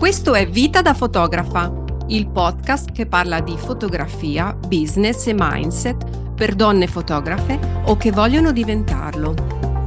Questo 0.00 0.32
è 0.32 0.48
Vita 0.48 0.80
da 0.80 0.94
fotografa, 0.94 1.70
il 2.06 2.26
podcast 2.26 2.90
che 2.90 3.04
parla 3.04 3.40
di 3.40 3.54
fotografia, 3.58 4.54
business 4.54 5.26
e 5.26 5.34
mindset 5.36 6.32
per 6.34 6.54
donne 6.54 6.86
fotografe 6.86 7.82
o 7.84 7.98
che 7.98 8.10
vogliono 8.10 8.50
diventarlo. 8.50 9.34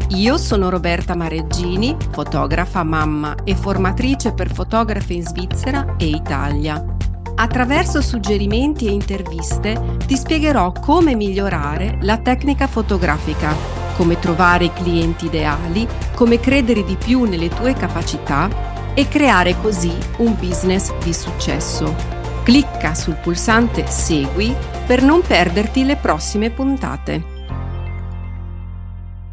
Io 0.10 0.38
sono 0.38 0.70
Roberta 0.70 1.15
Mareggini, 1.15 1.97
fotografa, 2.12 2.84
mamma 2.84 3.38
e 3.44 3.55
formatrice 3.55 4.33
per 4.33 4.53
fotografe 4.53 5.13
in 5.13 5.23
Svizzera 5.23 5.96
e 5.97 6.05
Italia. 6.05 6.85
Attraverso 7.33 7.99
suggerimenti 7.99 8.85
e 8.85 8.91
interviste 8.91 9.97
ti 10.05 10.15
spiegherò 10.15 10.73
come 10.73 11.15
migliorare 11.15 11.97
la 12.01 12.19
tecnica 12.19 12.67
fotografica, 12.67 13.51
come 13.97 14.19
trovare 14.19 14.65
i 14.65 14.73
clienti 14.73 15.25
ideali, 15.25 15.87
come 16.13 16.39
credere 16.39 16.84
di 16.84 16.98
più 17.03 17.23
nelle 17.23 17.49
tue 17.49 17.73
capacità 17.73 18.73
e 18.95 19.07
creare 19.07 19.55
così 19.59 19.91
un 20.18 20.36
business 20.36 20.95
di 21.04 21.13
successo. 21.13 21.95
Clicca 22.44 22.94
sul 22.94 23.16
pulsante 23.16 23.88
Segui 23.88 24.54
per 24.85 25.02
non 25.02 25.22
perderti 25.22 25.84
le 25.84 25.95
prossime 25.95 26.52
puntate. 26.52 27.32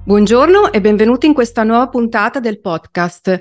Buongiorno 0.04 0.72
e 0.72 0.80
benvenuti 0.80 1.26
in 1.26 1.34
questa 1.34 1.62
nuova 1.62 1.88
puntata 1.88 2.40
del 2.40 2.60
podcast. 2.60 3.40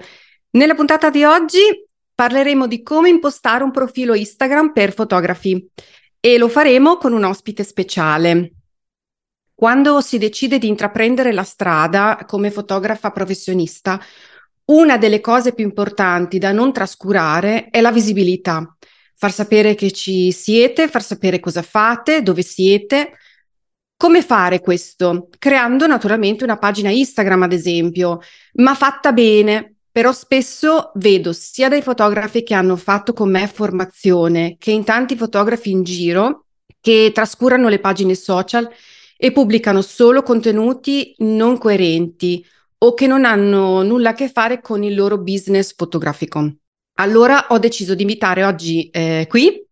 Nella 0.52 0.76
puntata 0.76 1.10
di 1.10 1.24
oggi 1.24 1.88
parleremo 2.14 2.68
di 2.68 2.84
come 2.84 3.08
impostare 3.10 3.64
un 3.64 3.72
profilo 3.72 4.14
Instagram 4.14 4.74
per 4.74 4.94
fotografi 4.94 5.70
e 6.20 6.38
lo 6.38 6.50
faremo 6.50 6.98
con 6.98 7.14
un 7.14 7.24
ospite 7.24 7.64
speciale. 7.64 8.52
Quando 9.56 10.02
si 10.02 10.18
decide 10.18 10.58
di 10.58 10.68
intraprendere 10.68 11.32
la 11.32 11.44
strada 11.44 12.24
come 12.26 12.52
fotografa 12.52 13.12
professionista, 13.12 14.00
una 14.70 14.98
delle 14.98 15.20
cose 15.20 15.54
più 15.54 15.64
importanti 15.64 16.38
da 16.38 16.52
non 16.52 16.72
trascurare 16.74 17.70
è 17.70 17.82
la 17.82 17.92
visibilità. 17.92 18.76
Far 19.16 19.32
sapere 19.32 19.76
che 19.76 19.92
ci 19.92 20.32
siete, 20.32 20.88
far 20.88 21.04
sapere 21.04 21.40
cosa 21.40 21.62
fate, 21.62 22.22
dove 22.22 22.42
siete. 22.42 23.18
Come 23.98 24.22
fare 24.22 24.62
questo? 24.62 25.28
Creando 25.38 25.86
naturalmente 25.88 26.44
una 26.44 26.58
pagina 26.58 26.90
Instagram, 26.90 27.44
ad 27.44 27.52
esempio, 27.54 28.20
ma 28.54 28.76
fatta 28.76 29.12
bene. 29.12 29.74
Però 29.92 30.14
spesso 30.14 30.92
vedo 30.96 31.34
sia 31.34 31.68
dai 31.68 31.82
fotografi 31.82 32.44
che 32.44 32.54
hanno 32.54 32.76
fatto 32.76 33.12
con 33.12 33.30
me 33.32 33.48
formazione 33.48 34.56
che 34.60 34.72
in 34.72 34.84
tanti 34.84 35.18
fotografi 35.18 35.72
in 35.72 35.84
giro 35.84 36.46
che 36.80 37.12
trascurano 37.14 37.68
le 37.68 37.80
pagine 37.80 38.14
social 38.14 38.70
e 39.18 39.32
pubblicano 39.32 39.82
solo 39.82 40.22
contenuti 40.22 41.16
non 41.18 41.58
coerenti 41.58 42.46
o 42.82 42.94
che 42.94 43.08
non 43.08 43.26
hanno 43.26 43.84
nulla 43.84 44.10
a 44.10 44.14
che 44.14 44.30
fare 44.30 44.62
con 44.62 44.84
il 44.84 44.96
loro 44.96 45.18
business 45.18 45.76
fotografico. 45.76 46.54
Allora 47.00 47.48
ho 47.50 47.60
deciso 47.60 47.96
di 47.96 48.02
invitare 48.02 48.44
oggi 48.44 48.90
eh, 48.90 49.26
qui 49.30 49.66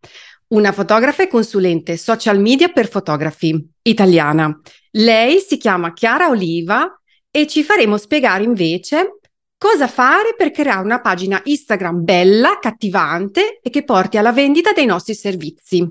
una 0.50 0.72
fotografa 0.72 1.24
e 1.24 1.28
consulente 1.28 1.98
social 1.98 2.40
media 2.40 2.70
per 2.70 2.90
fotografi 2.90 3.70
italiana. 3.82 4.60
Lei 4.92 5.40
si 5.40 5.58
chiama 5.58 5.94
Chiara 5.94 6.30
Oliva 6.30 7.00
e 7.30 7.48
ci 7.48 7.64
faremo 7.64 7.98
spiegare 7.98 8.44
invece 8.44 9.20
cosa 9.58 9.88
fare 9.88 10.36
per 10.38 10.52
creare 10.52 10.84
una 10.84 11.02
pagina 11.02 11.42
Instagram 11.44 12.04
bella, 12.04 12.60
cattivante 12.60 13.60
e 13.62 13.70
che 13.70 13.84
porti 13.84 14.18
alla 14.18 14.32
vendita 14.32 14.72
dei 14.72 14.86
nostri 14.86 15.14
servizi. 15.14 15.86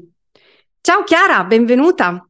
Ciao 0.81 1.03
Chiara, 1.05 1.45
benvenuta. 1.45 2.27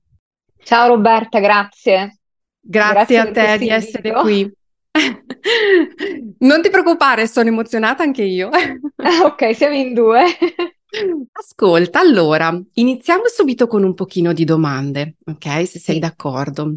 Ciao 0.64 0.88
Roberta, 0.88 1.38
grazie. 1.38 2.18
Grazie, 2.60 3.04
grazie 3.04 3.18
a 3.18 3.30
te 3.30 3.58
di 3.58 3.68
essere 3.68 4.12
qui. 4.12 4.52
Non 6.38 6.62
ti 6.62 6.70
preoccupare, 6.70 7.26
sono 7.26 7.48
emozionata 7.48 8.02
anche 8.02 8.22
io. 8.22 8.48
Ah, 8.48 9.24
ok, 9.24 9.54
siamo 9.54 9.74
in 9.74 9.94
due. 9.94 10.24
Ascolta, 11.32 12.00
allora, 12.00 12.58
iniziamo 12.74 13.24
subito 13.26 13.66
con 13.66 13.84
un 13.84 13.94
pochino 13.94 14.32
di 14.32 14.44
domande, 14.44 15.16
ok? 15.24 15.66
Se 15.66 15.78
sei 15.78 15.98
d'accordo. 15.98 16.74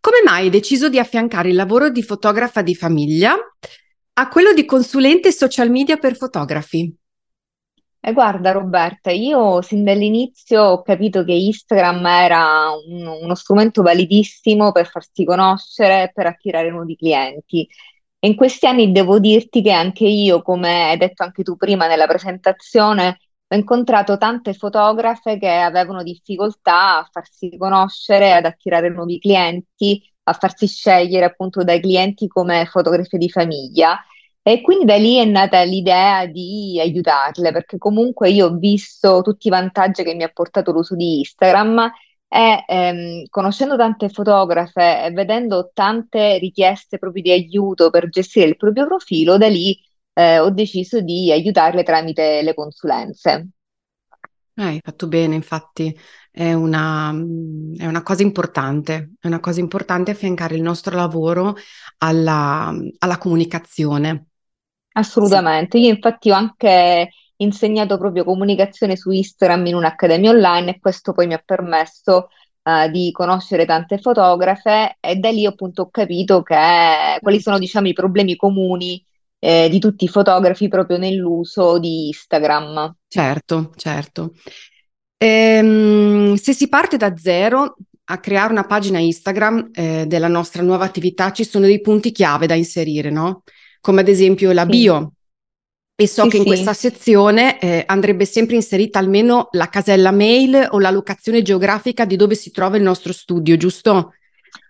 Come 0.00 0.22
mai 0.24 0.44
hai 0.44 0.50
deciso 0.50 0.88
di 0.88 0.98
affiancare 0.98 1.50
il 1.50 1.54
lavoro 1.54 1.90
di 1.90 2.02
fotografa 2.02 2.62
di 2.62 2.74
famiglia 2.74 3.36
a 4.14 4.28
quello 4.28 4.52
di 4.52 4.64
consulente 4.64 5.32
social 5.32 5.70
media 5.70 5.96
per 5.96 6.16
fotografi? 6.16 6.94
Eh, 8.02 8.12
guarda 8.14 8.52
Roberta, 8.52 9.10
io 9.10 9.60
sin 9.60 9.84
dall'inizio 9.84 10.62
ho 10.62 10.82
capito 10.82 11.22
che 11.22 11.32
Instagram 11.34 12.06
era 12.06 12.70
un- 12.70 13.06
uno 13.06 13.34
strumento 13.34 13.82
validissimo 13.82 14.72
per 14.72 14.86
farsi 14.88 15.24
conoscere 15.24 16.10
per 16.14 16.24
attirare 16.26 16.70
nuovi 16.70 16.96
clienti. 16.96 17.68
E 18.18 18.28
in 18.28 18.36
questi 18.36 18.66
anni 18.66 18.90
devo 18.92 19.18
dirti 19.18 19.60
che 19.62 19.72
anche 19.72 20.06
io, 20.06 20.40
come 20.42 20.90
hai 20.90 20.96
detto 20.96 21.22
anche 21.24 21.42
tu 21.42 21.56
prima 21.56 21.86
nella 21.86 22.06
presentazione, 22.06 23.18
ho 23.48 23.56
incontrato 23.56 24.16
tante 24.16 24.54
fotografe 24.54 25.38
che 25.38 25.48
avevano 25.50 26.02
difficoltà 26.02 26.98
a 26.98 27.08
farsi 27.10 27.54
conoscere, 27.58 28.32
ad 28.32 28.44
attirare 28.46 28.88
nuovi 28.90 29.18
clienti, 29.18 30.02
a 30.24 30.32
farsi 30.32 30.66
scegliere 30.68 31.26
appunto 31.26 31.62
dai 31.64 31.80
clienti 31.80 32.28
come 32.28 32.64
fotografe 32.66 33.18
di 33.18 33.28
famiglia. 33.30 33.98
E 34.42 34.62
quindi 34.62 34.86
da 34.86 34.96
lì 34.96 35.16
è 35.16 35.24
nata 35.24 35.62
l'idea 35.62 36.26
di 36.26 36.78
aiutarle, 36.80 37.52
perché 37.52 37.76
comunque 37.78 38.30
io 38.30 38.46
ho 38.46 38.56
visto 38.56 39.20
tutti 39.22 39.48
i 39.48 39.50
vantaggi 39.50 40.02
che 40.02 40.14
mi 40.14 40.22
ha 40.22 40.30
portato 40.32 40.72
l'uso 40.72 40.96
di 40.96 41.18
Instagram 41.18 41.90
e 42.26 42.64
ehm, 42.66 43.24
conoscendo 43.28 43.76
tante 43.76 44.08
fotografe 44.08 45.04
e 45.04 45.10
vedendo 45.10 45.70
tante 45.74 46.38
richieste 46.38 46.98
proprio 46.98 47.22
di 47.22 47.30
aiuto 47.32 47.90
per 47.90 48.08
gestire 48.08 48.46
il 48.46 48.56
proprio 48.56 48.86
profilo, 48.86 49.36
da 49.36 49.48
lì 49.48 49.78
eh, 50.14 50.38
ho 50.38 50.50
deciso 50.50 51.00
di 51.00 51.30
aiutarle 51.32 51.82
tramite 51.82 52.42
le 52.42 52.54
consulenze. 52.54 53.48
Eh, 54.54 54.62
hai 54.62 54.80
fatto 54.82 55.08
bene, 55.08 55.34
infatti 55.34 55.96
è 56.30 56.52
una, 56.52 57.10
è 57.76 57.86
una 57.86 58.02
cosa 58.02 58.22
importante, 58.22 59.12
è 59.18 59.26
una 59.26 59.40
cosa 59.40 59.60
importante 59.60 60.12
affiancare 60.12 60.54
il 60.54 60.62
nostro 60.62 60.94
lavoro 60.96 61.56
alla, 61.98 62.72
alla 62.98 63.18
comunicazione. 63.18 64.29
Assolutamente, 64.92 65.78
io 65.78 65.88
infatti 65.88 66.30
ho 66.30 66.34
anche 66.34 67.10
insegnato 67.36 67.96
proprio 67.98 68.24
comunicazione 68.24 68.96
su 68.96 69.10
Instagram 69.10 69.66
in 69.66 69.74
un'accademia 69.74 70.30
online 70.30 70.70
e 70.70 70.78
questo 70.80 71.12
poi 71.12 71.26
mi 71.26 71.34
ha 71.34 71.42
permesso 71.44 72.28
uh, 72.62 72.90
di 72.90 73.10
conoscere 73.12 73.64
tante 73.64 73.98
fotografe 73.98 74.96
e 75.00 75.16
da 75.16 75.30
lì 75.30 75.46
appunto 75.46 75.82
ho 75.82 75.90
capito 75.90 76.42
che, 76.42 77.18
quali 77.20 77.40
sono 77.40 77.58
diciamo 77.58 77.88
i 77.88 77.92
problemi 77.92 78.36
comuni 78.36 79.04
eh, 79.38 79.68
di 79.70 79.78
tutti 79.78 80.04
i 80.04 80.08
fotografi 80.08 80.68
proprio 80.68 80.98
nell'uso 80.98 81.78
di 81.78 82.08
Instagram. 82.08 82.96
Certo, 83.08 83.72
certo. 83.76 84.34
Ehm, 85.16 86.34
se 86.34 86.52
si 86.52 86.68
parte 86.68 86.96
da 86.96 87.16
zero 87.16 87.76
a 88.04 88.18
creare 88.18 88.52
una 88.52 88.64
pagina 88.64 88.98
Instagram 88.98 89.70
eh, 89.72 90.04
della 90.06 90.28
nostra 90.28 90.62
nuova 90.62 90.84
attività, 90.84 91.32
ci 91.32 91.44
sono 91.44 91.66
dei 91.66 91.80
punti 91.80 92.10
chiave 92.12 92.46
da 92.46 92.54
inserire, 92.54 93.10
no? 93.10 93.44
Come 93.80 94.00
ad 94.00 94.08
esempio 94.08 94.52
la 94.52 94.66
bio. 94.66 95.12
E 96.00 96.06
so 96.06 96.22
sì, 96.22 96.28
che 96.30 96.36
in 96.38 96.42
sì. 96.44 96.48
questa 96.48 96.72
sezione 96.72 97.60
eh, 97.60 97.82
andrebbe 97.86 98.24
sempre 98.24 98.54
inserita 98.54 98.98
almeno 98.98 99.48
la 99.52 99.68
casella 99.68 100.10
mail 100.10 100.68
o 100.70 100.78
la 100.78 100.90
locazione 100.90 101.42
geografica 101.42 102.06
di 102.06 102.16
dove 102.16 102.34
si 102.34 102.50
trova 102.50 102.78
il 102.78 102.82
nostro 102.82 103.12
studio, 103.12 103.56
giusto? 103.58 104.14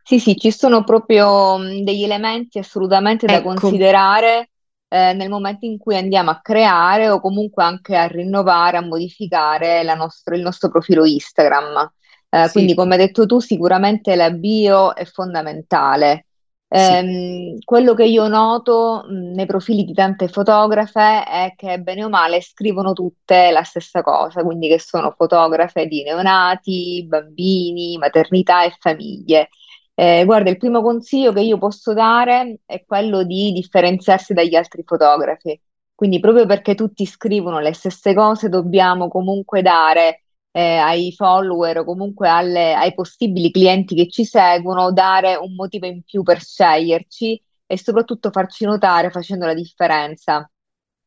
Sì, 0.03 0.19
sì, 0.19 0.37
ci 0.37 0.51
sono 0.51 0.83
proprio 0.83 1.57
degli 1.85 2.03
elementi 2.03 2.59
assolutamente 2.59 3.27
da 3.27 3.37
ecco. 3.37 3.55
considerare 3.55 4.51
eh, 4.89 5.13
nel 5.13 5.29
momento 5.29 5.67
in 5.67 5.79
cui 5.79 5.97
andiamo 5.97 6.31
a 6.31 6.41
creare 6.43 7.09
o 7.09 7.21
comunque 7.21 7.63
anche 7.63 7.97
a 7.97 8.09
rinnovare, 8.09 8.79
a 8.79 8.83
modificare 8.83 9.85
nostro, 9.95 10.35
il 10.35 10.43
nostro 10.43 10.69
profilo 10.69 11.05
Instagram. 11.05 11.93
Eh, 12.29 12.47
sì. 12.47 12.53
Quindi, 12.53 12.75
come 12.75 12.97
hai 12.97 13.07
detto 13.07 13.27
tu, 13.27 13.39
sicuramente 13.39 14.17
la 14.17 14.31
bio 14.31 14.97
è 14.97 15.05
fondamentale. 15.05 16.27
Ehm, 16.73 17.59
quello 17.65 17.95
che 17.95 18.05
io 18.05 18.29
noto 18.29 19.05
nei 19.09 19.45
profili 19.45 19.83
di 19.85 19.93
tante 19.93 20.29
fotografe 20.29 21.25
è 21.25 21.55
che 21.57 21.81
bene 21.81 22.05
o 22.05 22.09
male 22.09 22.41
scrivono 22.41 22.93
tutte 22.93 23.51
la 23.51 23.65
stessa 23.65 24.03
cosa, 24.03 24.45
quindi 24.45 24.69
che 24.69 24.79
sono 24.79 25.13
fotografe 25.17 25.87
di 25.87 26.05
neonati, 26.05 27.05
bambini, 27.09 27.99
maternità 27.99 28.63
e 28.65 28.77
famiglie. 28.79 29.49
Eh, 29.95 30.25
guarda, 30.25 30.51
il 30.51 30.59
primo 30.59 30.81
consiglio 30.81 31.33
che 31.33 31.41
io 31.41 31.59
posso 31.59 31.93
dare 31.93 32.61
è 32.65 32.85
quello 32.87 33.25
di 33.25 33.51
differenziarsi 33.53 34.33
dagli 34.33 34.55
altri 34.55 34.85
fotografi. 34.87 35.61
Quindi 35.93 36.21
proprio 36.21 36.47
perché 36.47 36.77
tutti 36.77 37.05
scrivono 37.05 37.59
le 37.59 37.75
stesse 37.75 38.15
cose, 38.15 38.49
dobbiamo 38.49 39.09
comunque 39.09 39.61
dare 39.61 40.23
eh, 40.53 40.77
ai 40.77 41.13
follower 41.13 41.79
o 41.79 41.85
comunque 41.85 42.29
alle, 42.29 42.75
ai 42.75 42.95
possibili 42.95 43.51
clienti 43.51 43.95
che 43.95 44.09
ci 44.09 44.25
seguono, 44.25 44.93
dare 44.93 45.37
un 45.37 45.55
motivo 45.55 45.87
in 45.87 46.03
più 46.03 46.23
per 46.23 46.41
sceglierci 46.41 47.43
e 47.67 47.79
soprattutto 47.79 48.31
farci 48.31 48.65
notare 48.65 49.11
facendo 49.11 49.47
la 49.47 49.55
differenza. 49.55 50.51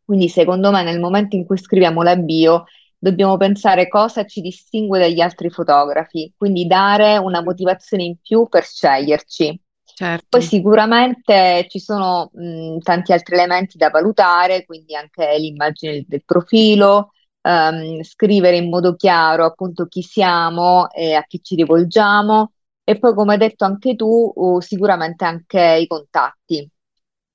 Quindi 0.06 0.30
secondo 0.30 0.72
me 0.72 0.84
nel 0.84 1.00
momento 1.00 1.36
in 1.36 1.46
cui 1.46 1.58
scriviamo 1.58 2.02
la 2.02 2.16
bio 2.16 2.66
dobbiamo 2.98 3.36
pensare 3.36 3.90
cosa 3.90 4.26
ci 4.26 4.40
distingue 4.40 5.00
dagli 5.00 5.20
altri 5.20 5.50
fotografi, 5.50 6.34
quindi 6.38 6.66
dare 6.66 7.18
una 7.18 7.44
motivazione 7.44 8.04
in 8.04 8.16
più 8.22 8.48
per 8.48 8.64
sceglierci. 8.64 9.62
Certo. 9.96 10.26
Poi 10.30 10.42
sicuramente 10.42 11.68
ci 11.70 11.80
sono 11.80 12.32
mh, 12.34 12.80
tanti 12.80 13.12
altri 13.12 13.36
elementi 13.36 13.78
da 13.78 13.90
valutare, 13.90 14.66
quindi 14.66 14.96
anche 14.96 15.38
l'immagine 15.38 16.06
del 16.08 16.24
profilo, 16.26 17.12
ehm, 17.44 18.04
scrivere 18.04 18.58
in 18.58 18.70
modo 18.70 18.96
chiaro 18.96 19.46
appunto 19.46 19.88
chi 19.88 20.02
siamo 20.02 20.90
e 20.92 21.14
a 21.14 21.24
chi 21.26 21.42
ci 21.44 21.56
rivolgiamo 21.56 22.54
e 22.84 23.00
poi 23.00 23.14
come 23.14 23.34
hai 23.34 23.40
detto 23.40 23.66
anche 23.66 23.96
tu, 23.96 24.32
uh, 24.36 24.60
sicuramente 24.62 25.26
anche 25.26 25.78
i 25.82 25.88
contatti. 25.88 26.70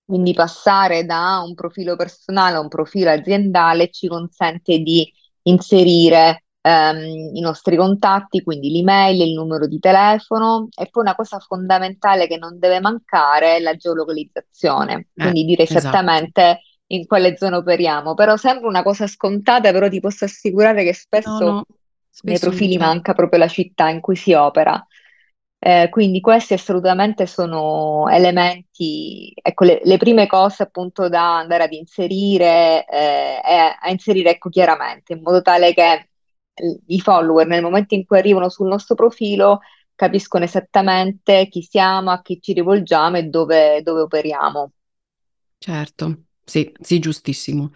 Quindi 0.05 0.33
passare 0.33 1.05
da 1.05 1.43
un 1.45 1.55
profilo 1.55 1.95
personale 1.97 2.57
a 2.57 2.61
un 2.61 2.69
profilo 2.69 3.11
aziendale 3.11 3.91
ci 3.91 4.09
consente 4.09 4.79
di 4.79 5.11
inserire 5.43 6.45
ehm, 6.63 7.35
i 7.35 7.41
nostri 7.41 7.77
contatti, 7.77 8.43
quindi 8.43 8.71
l'email, 8.71 9.21
il 9.21 9.35
numero 9.35 9.67
di 9.67 9.79
telefono 9.79 10.69
e 10.75 10.89
poi 10.91 11.03
una 11.03 11.15
cosa 11.15 11.39
fondamentale 11.41 12.27
che 12.27 12.39
non 12.39 12.59
deve 12.59 12.81
mancare 12.81 13.57
è 13.57 13.61
la 13.61 13.77
geolocalizzazione, 13.77 15.09
quindi 15.13 15.43
Eh, 15.43 15.45
dire 15.45 15.63
esatto. 15.65 15.89
In 16.89 17.07
quale 17.07 17.37
zona 17.37 17.57
operiamo. 17.59 18.15
Però 18.15 18.37
sembra 18.37 18.69
una 18.69 18.83
cosa 18.83 19.07
scontata, 19.07 19.73
però 19.73 19.89
ti 19.89 20.01
posso 20.01 20.25
assicurare 20.25 20.85
che 20.85 20.93
No, 21.25 21.41
spesso 21.43 21.43
no, 21.43 21.65
nei 22.23 22.39
spesso 22.39 22.51
non 22.51 22.67
profili 22.67 22.77
c'è. 22.77 22.79
manca 22.79 23.15
proprio 23.15 23.39
la 23.41 23.49
città 23.49 23.89
in 23.89 24.01
cui 24.01 24.17
si 24.17 24.33
opera. 24.35 24.85
Eh, 25.61 25.89
quindi 25.91 26.21
questi 26.21 26.55
assolutamente 26.55 27.27
sono 27.27 28.09
elementi, 28.09 29.33
ecco, 29.43 29.65
le, 29.65 29.81
le 29.85 29.97
prime 29.97 30.27
cose 30.29 30.63
appunto 30.63 31.09
da 31.09 31.39
andare 31.39 31.65
ad 31.65 31.73
inserire, 31.73 32.87
eh, 32.87 33.41
e 33.45 33.77
a 33.81 33.91
inserire 33.91 34.31
ecco, 34.31 34.51
chiaramente, 34.51 35.15
in 35.15 35.23
modo 35.23 35.43
tale 35.43 35.75
che 35.75 36.09
i 36.87 37.01
follower 37.01 37.47
nel 37.47 37.63
momento 37.63 37.95
in 37.95 38.05
cui 38.07 38.19
arrivano 38.19 38.49
sul 38.49 38.69
nostro 38.69 38.95
profilo 38.95 39.61
capiscono 39.95 40.45
esattamente 40.45 41.49
chi 41.49 41.63
siamo, 41.63 42.11
a 42.11 42.23
chi 42.23 42.41
ci 42.41 42.53
rivolgiamo 42.53 43.17
e 43.17 43.25
dove, 43.25 43.83
dove 43.83 44.01
operiamo. 44.03 44.73
Certo, 45.61 46.07
sì, 46.49 46.73
sì, 46.81 46.99
giustissimo. 46.99 47.73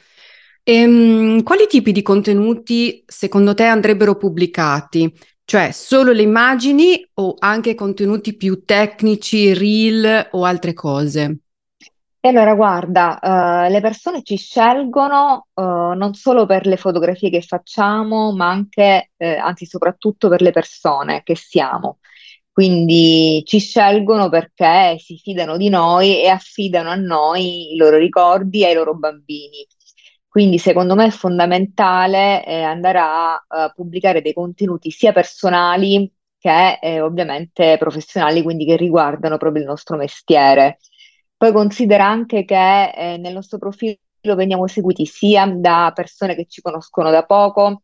Ehm, 0.64 1.42
quali 1.42 1.66
tipi 1.68 1.92
di 1.92 2.02
contenuti 2.02 3.02
secondo 3.06 3.52
te 3.54 3.64
andrebbero 3.64 4.16
pubblicati? 4.16 5.12
Cioè, 5.44 5.70
solo 5.72 6.12
le 6.12 6.22
immagini 6.22 7.06
o 7.14 7.34
anche 7.38 7.74
contenuti 7.74 8.36
più 8.36 8.64
tecnici, 8.64 9.52
reel 9.52 10.28
o 10.32 10.44
altre 10.44 10.72
cose? 10.72 11.38
E 12.24 12.28
allora, 12.28 12.54
guarda, 12.54 13.18
eh, 13.66 13.70
le 13.70 13.80
persone 13.80 14.22
ci 14.22 14.36
scelgono 14.36 15.48
eh, 15.54 15.62
non 15.62 16.14
solo 16.14 16.46
per 16.46 16.66
le 16.66 16.76
fotografie 16.76 17.30
che 17.30 17.42
facciamo, 17.42 18.32
ma 18.32 18.48
anche, 18.48 19.10
eh, 19.16 19.36
anzi, 19.36 19.66
soprattutto 19.66 20.28
per 20.28 20.40
le 20.40 20.52
persone 20.52 21.22
che 21.24 21.34
siamo. 21.34 21.98
Quindi 22.52 23.42
ci 23.46 23.58
scelgono 23.58 24.28
perché 24.28 24.96
si 24.98 25.16
fidano 25.16 25.56
di 25.56 25.70
noi 25.70 26.20
e 26.22 26.28
affidano 26.28 26.90
a 26.90 26.94
noi 26.96 27.72
i 27.72 27.76
loro 27.76 27.96
ricordi 27.96 28.62
e 28.62 28.66
ai 28.66 28.74
loro 28.74 28.94
bambini. 28.94 29.66
Quindi, 30.28 30.58
secondo 30.58 30.94
me 30.94 31.06
è 31.06 31.10
fondamentale 31.10 32.44
eh, 32.46 32.62
andare 32.62 32.98
a, 32.98 33.34
eh, 33.34 33.72
pubblicare 33.74 34.22
dei 34.22 34.32
contenuti 34.32 34.90
sia 34.90 35.12
personali 35.12 36.10
che 36.38 36.78
eh, 36.80 37.00
ovviamente 37.00 37.76
professionali, 37.78 38.42
quindi 38.42 38.64
che 38.64 38.76
riguardano 38.76 39.36
proprio 39.36 39.62
il 39.62 39.68
nostro 39.68 39.96
mestiere. 39.96 40.78
Poi 41.36 41.52
considera 41.52 42.06
anche 42.06 42.44
che 42.44 42.90
eh, 42.90 43.16
nel 43.18 43.34
nostro 43.34 43.58
profilo 43.58 43.96
veniamo 44.22 44.66
seguiti 44.66 45.06
sia 45.06 45.46
da 45.46 45.92
persone 45.94 46.34
che 46.34 46.46
ci 46.46 46.60
conoscono 46.62 47.10
da 47.10 47.24
poco, 47.24 47.82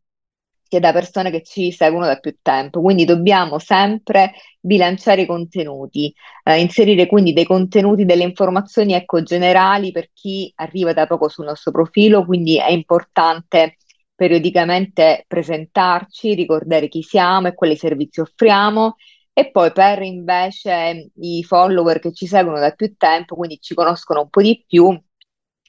sia 0.68 0.80
da 0.80 0.92
persone 0.92 1.30
che 1.30 1.42
ci 1.42 1.72
seguono 1.72 2.06
da 2.06 2.16
più 2.18 2.36
tempo. 2.42 2.80
Quindi 2.80 3.04
dobbiamo 3.04 3.58
sempre 3.58 4.34
bilanciare 4.60 5.22
i 5.22 5.26
contenuti, 5.26 6.12
eh, 6.44 6.60
inserire 6.60 7.06
quindi 7.06 7.32
dei 7.32 7.44
contenuti, 7.44 8.04
delle 8.04 8.22
informazioni 8.22 8.92
ecco, 8.92 9.22
generali 9.22 9.90
per 9.92 10.10
chi 10.12 10.52
arriva 10.56 10.92
da 10.92 11.06
poco 11.06 11.28
sul 11.28 11.46
nostro 11.46 11.72
profilo, 11.72 12.24
quindi 12.24 12.58
è 12.58 12.70
importante 12.70 13.76
periodicamente 14.14 15.24
presentarci, 15.26 16.34
ricordare 16.34 16.88
chi 16.88 17.02
siamo 17.02 17.48
e 17.48 17.54
quali 17.54 17.76
servizi 17.76 18.20
offriamo. 18.20 18.96
E 19.32 19.50
poi 19.52 19.70
per 19.70 20.02
invece 20.02 21.12
i 21.20 21.44
follower 21.44 22.00
che 22.00 22.12
ci 22.12 22.26
seguono 22.26 22.58
da 22.58 22.72
più 22.72 22.96
tempo, 22.96 23.36
quindi 23.36 23.58
ci 23.60 23.72
conoscono 23.74 24.22
un 24.22 24.28
po' 24.28 24.42
di 24.42 24.64
più, 24.66 25.00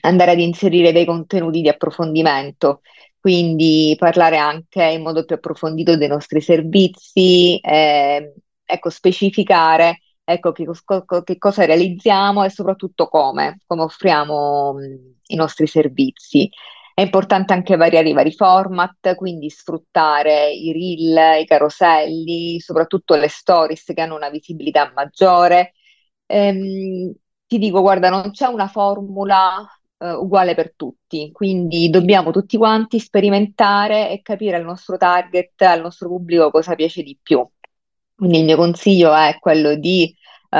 andare 0.01 0.31
ad 0.31 0.39
inserire 0.39 0.91
dei 0.91 1.05
contenuti 1.05 1.61
di 1.61 1.69
approfondimento, 1.69 2.81
quindi 3.19 3.95
parlare 3.97 4.37
anche 4.37 4.83
in 4.83 5.01
modo 5.01 5.25
più 5.25 5.35
approfondito 5.35 5.97
dei 5.97 6.07
nostri 6.07 6.41
servizi, 6.41 7.59
eh, 7.59 8.33
ecco, 8.63 8.89
specificare 8.89 9.99
ecco, 10.23 10.51
che, 10.51 10.65
che 11.23 11.37
cosa 11.37 11.65
realizziamo 11.65 12.43
e 12.43 12.49
soprattutto 12.49 13.07
come, 13.07 13.59
come 13.67 13.81
offriamo 13.83 14.73
mh, 14.73 15.15
i 15.27 15.35
nostri 15.35 15.67
servizi. 15.67 16.49
È 16.93 17.01
importante 17.01 17.53
anche 17.53 17.77
variare 17.77 18.09
i 18.09 18.13
vari 18.13 18.31
format, 18.33 19.15
quindi 19.15 19.49
sfruttare 19.49 20.51
i 20.51 20.71
reel, 20.73 21.41
i 21.41 21.45
caroselli, 21.45 22.59
soprattutto 22.59 23.15
le 23.15 23.29
stories 23.29 23.85
che 23.93 24.01
hanno 24.01 24.15
una 24.15 24.29
visibilità 24.29 24.91
maggiore. 24.93 25.73
Ehm, 26.25 27.13
ti 27.47 27.57
dico, 27.57 27.81
guarda, 27.81 28.09
non 28.09 28.31
c'è 28.31 28.47
una 28.47 28.67
formula 28.67 29.65
eh, 29.99 30.11
uguale 30.13 30.55
per 30.55 30.73
tutti, 30.75 31.31
quindi 31.31 31.89
dobbiamo 31.89 32.31
tutti 32.31 32.57
quanti 32.57 32.99
sperimentare 32.99 34.09
e 34.11 34.21
capire 34.21 34.55
al 34.57 34.63
nostro 34.63 34.97
target, 34.97 35.61
al 35.61 35.81
nostro 35.81 36.07
pubblico 36.09 36.51
cosa 36.51 36.75
piace 36.75 37.03
di 37.03 37.17
più. 37.21 37.47
Quindi 38.15 38.39
il 38.39 38.45
mio 38.45 38.57
consiglio 38.57 39.13
è 39.13 39.37
quello 39.39 39.75
di 39.75 40.13
eh, 40.51 40.57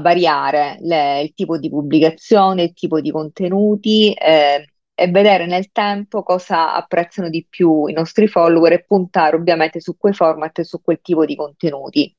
variare 0.00 0.78
le- 0.80 1.22
il 1.22 1.32
tipo 1.34 1.58
di 1.58 1.70
pubblicazione, 1.70 2.64
il 2.64 2.72
tipo 2.72 3.00
di 3.00 3.10
contenuti. 3.10 4.12
eh, 4.12 4.64
e 5.00 5.06
vedere 5.12 5.46
nel 5.46 5.70
tempo 5.70 6.24
cosa 6.24 6.74
apprezzano 6.74 7.28
di 7.28 7.46
più 7.48 7.86
i 7.86 7.92
nostri 7.92 8.26
follower 8.26 8.72
e 8.72 8.84
puntare 8.84 9.36
ovviamente 9.36 9.80
su 9.80 9.96
quei 9.96 10.12
format 10.12 10.58
e 10.58 10.64
su 10.64 10.82
quel 10.82 10.98
tipo 11.00 11.24
di 11.24 11.36
contenuti. 11.36 12.12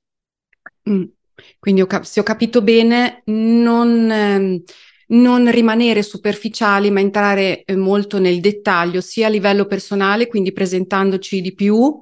Mm. 0.90 1.04
Quindi 1.60 1.82
ho 1.82 1.86
cap- 1.88 2.04
se 2.04 2.22
ho 2.22 2.24
capito 2.24 2.62
bene, 2.62 3.22
non, 3.26 4.10
ehm, 4.10 4.64
non 5.12 5.50
rimanere 5.52 6.04
superficiali, 6.04 6.92
ma 6.92 7.00
entrare 7.00 7.64
eh, 7.64 7.76
molto 7.76 8.20
nel 8.20 8.40
dettaglio, 8.42 9.02
sia 9.02 9.28
a 9.28 9.30
livello 9.30 9.66
personale, 9.66 10.28
quindi 10.28 10.52
presentandoci 10.54 11.42
di 11.42 11.54
più 11.54 12.00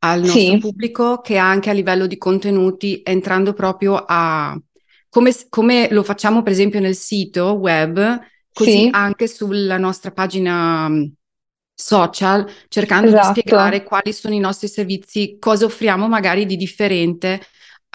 al 0.00 0.22
nostro 0.22 0.56
Sì, 0.56 0.58
pubblico, 0.58 1.20
che 1.20 1.36
anche 1.36 1.70
a 1.70 1.72
livello 1.72 2.06
di 2.06 2.16
contenuti, 2.18 3.00
entrando 3.04 3.52
proprio 3.52 3.96
a 4.06 4.58
come, 5.08 5.32
come 5.48 5.88
lo 5.90 6.02
facciamo 6.02 6.42
per 6.42 6.52
esempio 6.52 6.80
nel 6.80 6.94
sito 6.96 7.52
web, 7.54 8.18
così 8.52 8.86
sì, 8.86 8.90
anche 8.90 9.26
sulla 9.28 9.78
nostra 9.78 10.10
pagina 10.12 10.88
mh, 10.88 11.12
social, 11.74 12.48
cercando 12.68 13.12
di 13.12 13.22
esatto, 13.22 13.22
spiegare 13.22 13.82
quali 13.82 14.12
sono 14.12 14.34
i 14.34 14.38
nostri 14.38 14.68
servizi, 14.68 15.36
cosa 15.38 15.64
offriamo 15.66 16.08
magari 16.08 16.46
di 16.46 16.56
differente 16.56 17.40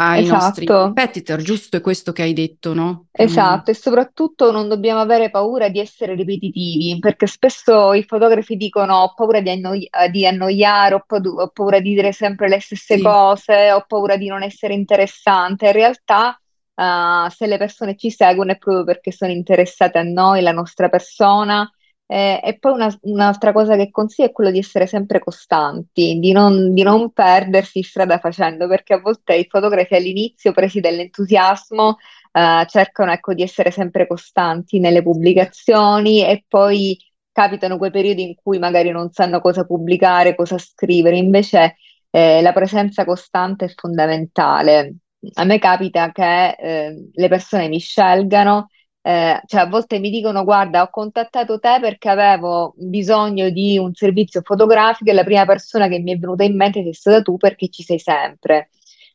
ai 0.09 0.25
nostri 0.25 0.65
esatto. 0.65 0.73
competitor, 0.73 1.41
giusto? 1.41 1.77
È 1.77 1.81
questo 1.81 2.11
che 2.11 2.23
hai 2.23 2.33
detto, 2.33 2.73
no? 2.73 3.07
Esatto, 3.13 3.69
e 3.71 3.75
soprattutto 3.75 4.51
non 4.51 4.67
dobbiamo 4.67 4.99
avere 5.01 5.29
paura 5.29 5.69
di 5.69 5.79
essere 5.79 6.15
ripetitivi, 6.15 6.97
perché 6.99 7.27
spesso 7.27 7.93
i 7.93 8.03
fotografi 8.03 8.55
dicono 8.55 8.95
ho 8.95 9.13
paura 9.13 9.41
di, 9.41 9.49
annoi- 9.51 9.85
eh, 9.85 10.09
di 10.09 10.25
annoiare, 10.25 10.95
ho, 10.95 11.03
padu- 11.05 11.37
ho 11.39 11.49
paura 11.49 11.79
di 11.79 11.93
dire 11.93 12.13
sempre 12.13 12.47
le 12.47 12.59
stesse 12.59 12.97
Sì, 12.97 12.99
cose, 12.99 13.71
ho 13.73 13.83
paura 13.85 14.15
di 14.17 14.27
non 14.27 14.41
essere 14.43 14.73
interessante. 14.73 15.67
In 15.67 15.73
realtà, 15.73 16.39
eh, 16.73 17.27
se 17.29 17.45
le 17.47 17.57
persone 17.57 17.95
ci 17.95 18.09
seguono 18.09 18.53
è 18.53 18.57
proprio 18.57 18.85
perché 18.85 19.11
sono 19.11 19.31
interessate 19.31 19.99
a 19.99 20.03
noi, 20.03 20.41
la 20.41 20.51
nostra 20.53 20.89
persona. 20.89 21.69
Eh, 22.11 22.41
e 22.43 22.57
poi 22.59 22.73
una- 22.73 22.97
un'altra 23.03 23.53
cosa 23.53 23.77
che 23.77 23.89
consiglio 23.89 24.27
è 24.27 24.31
quello 24.33 24.51
di 24.51 24.57
essere 24.59 24.85
sempre 24.85 25.19
costanti, 25.19 26.19
di 26.19 26.33
non, 26.33 26.73
di 26.73 26.83
non 26.83 27.11
perdersi 27.11 27.83
strada 27.83 28.19
facendo, 28.19 28.67
perché 28.67 28.95
a 28.95 28.99
volte 28.99 29.35
i 29.35 29.47
fotografi 29.49 29.95
all'inizio, 29.95 30.51
presi 30.51 30.81
dall'entusiasmo, 30.81 31.97
eh, 32.33 32.65
cercano 32.67 33.11
ecco, 33.13 33.33
di 33.33 33.43
essere 33.43 33.71
sempre 33.71 34.07
costanti 34.07 34.79
nelle 34.79 35.01
pubblicazioni 35.03 36.21
e 36.25 36.43
poi 36.47 36.97
capitano 37.31 37.77
quei 37.77 37.91
periodi 37.91 38.23
in 38.23 38.35
cui 38.35 38.59
magari 38.59 38.89
non 38.91 39.11
sanno 39.11 39.39
cosa 39.39 39.63
pubblicare, 39.65 40.35
cosa 40.35 40.57
scrivere, 40.57 41.15
invece 41.17 41.75
eh, 42.09 42.41
la 42.41 42.51
presenza 42.51 43.05
costante 43.05 43.65
è 43.65 43.73
fondamentale. 43.73 44.95
A 45.35 45.43
me 45.45 45.59
capita 45.59 46.11
che 46.11 46.49
eh, 46.59 47.09
le 47.13 47.27
persone 47.29 47.67
mi 47.69 47.79
scelgano, 47.79 48.67
eh, 49.01 49.41
cioè 49.45 49.61
a 49.61 49.65
volte 49.67 49.99
mi 49.99 50.09
dicono: 50.09 50.43
Guarda, 50.43 50.81
ho 50.83 50.89
contattato 50.89 51.59
te 51.59 51.77
perché 51.81 52.09
avevo 52.09 52.73
bisogno 52.77 53.49
di 53.49 53.77
un 53.77 53.93
servizio 53.93 54.41
fotografico 54.43 55.09
e 55.09 55.13
la 55.13 55.23
prima 55.23 55.45
persona 55.45 55.87
che 55.87 55.99
mi 55.99 56.11
è 56.13 56.17
venuta 56.17 56.43
in 56.43 56.55
mente 56.55 56.83
sei 56.83 56.93
stata 56.93 57.21
tu 57.21 57.37
perché 57.37 57.69
ci 57.69 57.83
sei 57.83 57.99
sempre. 57.99 58.69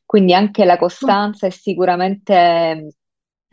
Quindi 0.04 0.34
anche 0.34 0.64
la 0.64 0.76
costanza 0.78 1.46
è 1.46 1.50
sicuramente 1.50 2.94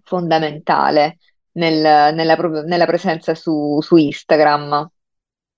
fondamentale 0.04 1.18
nel- 1.54 2.14
nella, 2.16 2.36
nella 2.66 2.86
presenza 2.86 3.36
su, 3.36 3.80
su 3.82 3.96
Instagram. 3.96 4.90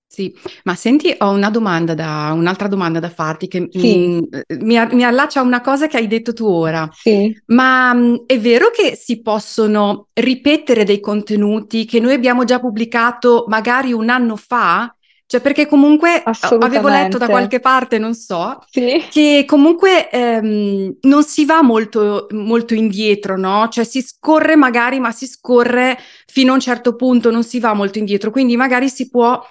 Sì, 0.07 0.33
ma 0.63 0.75
senti, 0.75 1.13
ho 1.17 1.31
una 1.31 1.49
domanda 1.49 1.93
da, 1.93 2.31
un'altra 2.33 2.67
domanda 2.67 2.99
da 2.99 3.09
farti 3.09 3.47
che 3.47 3.67
sì. 3.69 3.97
mm, 3.97 4.19
mi, 4.61 4.87
mi, 4.91 5.03
allaccia 5.03 5.41
a 5.41 5.43
una 5.43 5.59
cosa 5.59 5.87
che 5.87 5.97
hai 5.97 6.07
detto 6.07 6.31
tu 6.31 6.45
ora. 6.45 6.89
Sì. 6.93 7.37
Ma 7.47 7.93
mm, 7.93 8.15
è 8.25 8.39
vero 8.39 8.69
che 8.69 8.95
si 8.95 9.21
possono 9.21 10.07
ripetere 10.13 10.85
dei 10.85 11.01
contenuti 11.01 11.85
che 11.85 11.99
noi 11.99 12.13
abbiamo 12.13 12.45
già 12.45 12.59
pubblicato 12.59 13.45
magari 13.47 13.91
un 13.91 14.09
anno 14.09 14.37
fa? 14.37 14.95
Cioè, 15.27 15.41
perché 15.41 15.65
comunque 15.65 16.21
avevo 16.23 16.87
letto 16.87 17.17
da 17.17 17.27
qualche 17.27 17.59
parte, 17.59 17.97
non 17.97 18.13
so, 18.13 18.59
sì. 18.69 19.03
che 19.09 19.43
comunque 19.47 20.07
ehm, 20.11 20.97
non 21.01 21.23
si 21.23 21.45
va 21.45 21.63
molto, 21.63 22.27
molto 22.29 22.75
indietro, 22.75 23.35
no? 23.35 23.67
Cioè 23.69 23.83
si 23.83 24.03
scorre 24.03 24.55
magari, 24.55 24.99
ma 24.99 25.11
si 25.11 25.25
scorre 25.25 25.97
fino 26.27 26.51
a 26.51 26.53
un 26.53 26.59
certo 26.59 26.95
punto, 26.95 27.31
non 27.31 27.43
si 27.43 27.59
va 27.59 27.73
molto 27.73 27.97
indietro. 27.97 28.29
Quindi 28.29 28.55
magari 28.55 28.87
si 28.87 29.09
può 29.09 29.43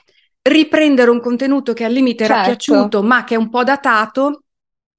riprendere 0.47 1.11
un 1.11 1.21
contenuto 1.21 1.73
che 1.73 1.85
al 1.85 1.93
limite 1.93 2.25
era 2.25 2.43
certo. 2.43 2.51
piaciuto, 2.51 3.03
ma 3.03 3.25
che 3.25 3.35
è 3.35 3.39
un 3.39 3.49
po' 3.49 3.65
datato, 3.65 4.43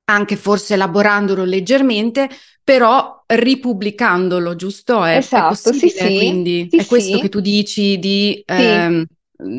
anche 0.05 0.35
forse 0.35 0.73
elaborandolo 0.73 1.43
leggermente, 1.43 2.29
però 2.63 3.23
ripubblicandolo, 3.27 4.55
giusto? 4.55 5.03
È, 5.03 5.17
esatto, 5.17 5.69
è 5.69 5.73
sì, 5.73 5.89
sì. 5.89 6.15
quindi 6.17 6.67
sì, 6.69 6.77
è 6.77 6.85
questo 6.85 7.15
sì. 7.15 7.21
che 7.21 7.29
tu 7.29 7.39
dici 7.39 7.99
di 7.99 8.43
sì. 8.45 8.53
ehm, 8.53 9.05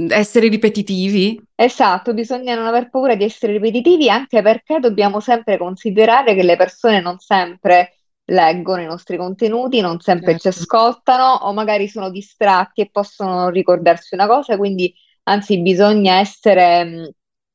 essere 0.09 0.49
ripetitivi? 0.49 1.40
Esatto, 1.55 2.14
bisogna 2.14 2.55
non 2.55 2.66
aver 2.66 2.90
paura 2.90 3.14
di 3.14 3.25
essere 3.25 3.52
ripetitivi 3.52 4.11
anche 4.11 4.43
perché 4.43 4.81
dobbiamo 4.81 5.21
sempre 5.21 5.57
considerare 5.57 6.35
che 6.35 6.43
le 6.43 6.57
persone 6.57 7.00
non 7.00 7.19
sempre 7.19 7.93
leggono 8.25 8.83
i 8.83 8.87
nostri 8.87 9.16
contenuti, 9.16 9.81
non 9.81 10.00
sempre 10.00 10.33
certo. 10.33 10.40
ci 10.40 10.49
ascoltano 10.49 11.33
o 11.43 11.52
magari 11.52 11.87
sono 11.87 12.11
distratti 12.11 12.81
e 12.81 12.90
possono 12.90 13.50
ricordarsi 13.50 14.14
una 14.14 14.26
cosa, 14.26 14.57
quindi 14.57 14.93
anzi 15.28 15.61
bisogna 15.61 16.18
essere, 16.18 16.85
mm, 16.85 17.04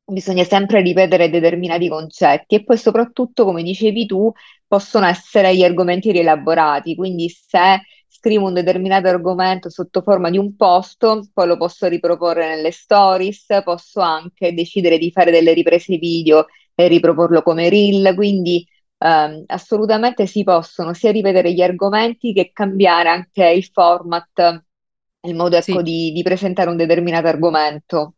bisogna 0.05 0.43
sempre 0.43 0.81
ripetere 0.81 1.29
determinati 1.29 1.87
concetti 1.87 2.55
e 2.55 2.63
poi 2.63 2.77
soprattutto, 2.77 3.45
come 3.45 3.63
dicevi 3.63 4.05
tu, 4.05 4.31
possono 4.67 5.05
essere 5.05 5.55
gli 5.55 5.63
argomenti 5.63 6.11
rielaborati, 6.11 6.95
quindi 6.95 7.29
se 7.29 7.81
scrivo 8.07 8.47
un 8.47 8.53
determinato 8.53 9.07
argomento 9.07 9.69
sotto 9.69 10.01
forma 10.01 10.29
di 10.29 10.37
un 10.37 10.55
post, 10.55 11.05
poi 11.33 11.47
lo 11.47 11.57
posso 11.57 11.87
riproporre 11.87 12.47
nelle 12.55 12.71
stories, 12.71 13.45
posso 13.63 13.99
anche 14.01 14.53
decidere 14.53 14.97
di 14.97 15.11
fare 15.11 15.31
delle 15.31 15.53
riprese 15.53 15.97
video 15.97 16.45
e 16.75 16.87
riproporlo 16.87 17.41
come 17.41 17.69
reel, 17.69 18.13
quindi 18.15 18.65
ehm, 18.97 19.43
assolutamente 19.47 20.25
si 20.27 20.43
possono 20.43 20.93
sia 20.93 21.11
ripetere 21.11 21.51
gli 21.53 21.61
argomenti 21.61 22.33
che 22.33 22.51
cambiare 22.53 23.09
anche 23.09 23.47
il 23.49 23.65
format 23.65 24.63
il 25.21 25.35
modo 25.35 25.55
ecco, 25.55 25.77
sì. 25.77 25.83
di, 25.83 26.11
di 26.11 26.23
presentare 26.23 26.69
un 26.69 26.77
determinato 26.77 27.27
argomento. 27.27 28.15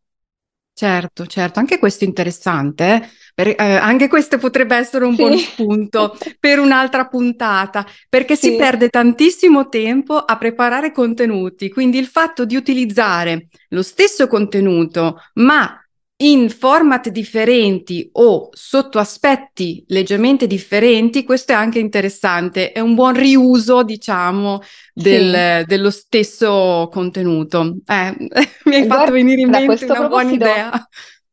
Certo, 0.76 1.28
certo, 1.28 1.60
anche 1.60 1.78
questo 1.78 2.04
è 2.04 2.08
interessante, 2.08 2.96
eh? 2.96 3.10
per, 3.36 3.48
eh, 3.50 3.56
anche 3.58 4.08
questo 4.08 4.40
potrebbe 4.40 4.76
essere 4.76 5.06
un 5.06 5.16
sì. 5.16 5.22
buon 5.22 5.38
spunto 5.38 6.18
per 6.40 6.58
un'altra 6.58 7.06
puntata, 7.06 7.86
perché 8.10 8.36
sì. 8.36 8.50
si 8.50 8.56
perde 8.56 8.90
tantissimo 8.90 9.70
tempo 9.70 10.18
a 10.18 10.36
preparare 10.36 10.92
contenuti, 10.92 11.70
quindi 11.70 12.00
il 12.00 12.08
fatto 12.08 12.44
di 12.46 12.56
utilizzare 12.56 13.50
lo 13.70 13.84
stesso 13.84 14.26
contenuto, 14.26 15.22
ma 15.36 15.83
in 16.24 16.50
format 16.50 17.10
differenti 17.10 18.10
o 18.14 18.50
sotto 18.54 18.98
aspetti 18.98 19.84
leggermente 19.88 20.48
differenti, 20.48 21.24
questo 21.26 21.52
è 21.52 21.56
anche 21.56 21.80
interessante, 21.80 22.72
è 22.72 22.80
un 22.80 22.96
buon 22.96 23.14
riuso, 23.14 23.84
diciamo, 23.84 24.62
del, 24.94 25.60
sì. 25.62 25.66
dello 25.66 25.90
stesso 25.90 26.88
contenuto. 26.92 27.78
Eh, 27.86 28.16
mi 28.66 28.76
hai 28.76 28.86
Guarda, 28.86 28.96
fatto 28.96 29.12
venire 29.12 29.42
in 29.42 29.50
mente 29.50 29.86
una 29.86 30.08
buona 30.08 30.32
idea. 30.32 30.88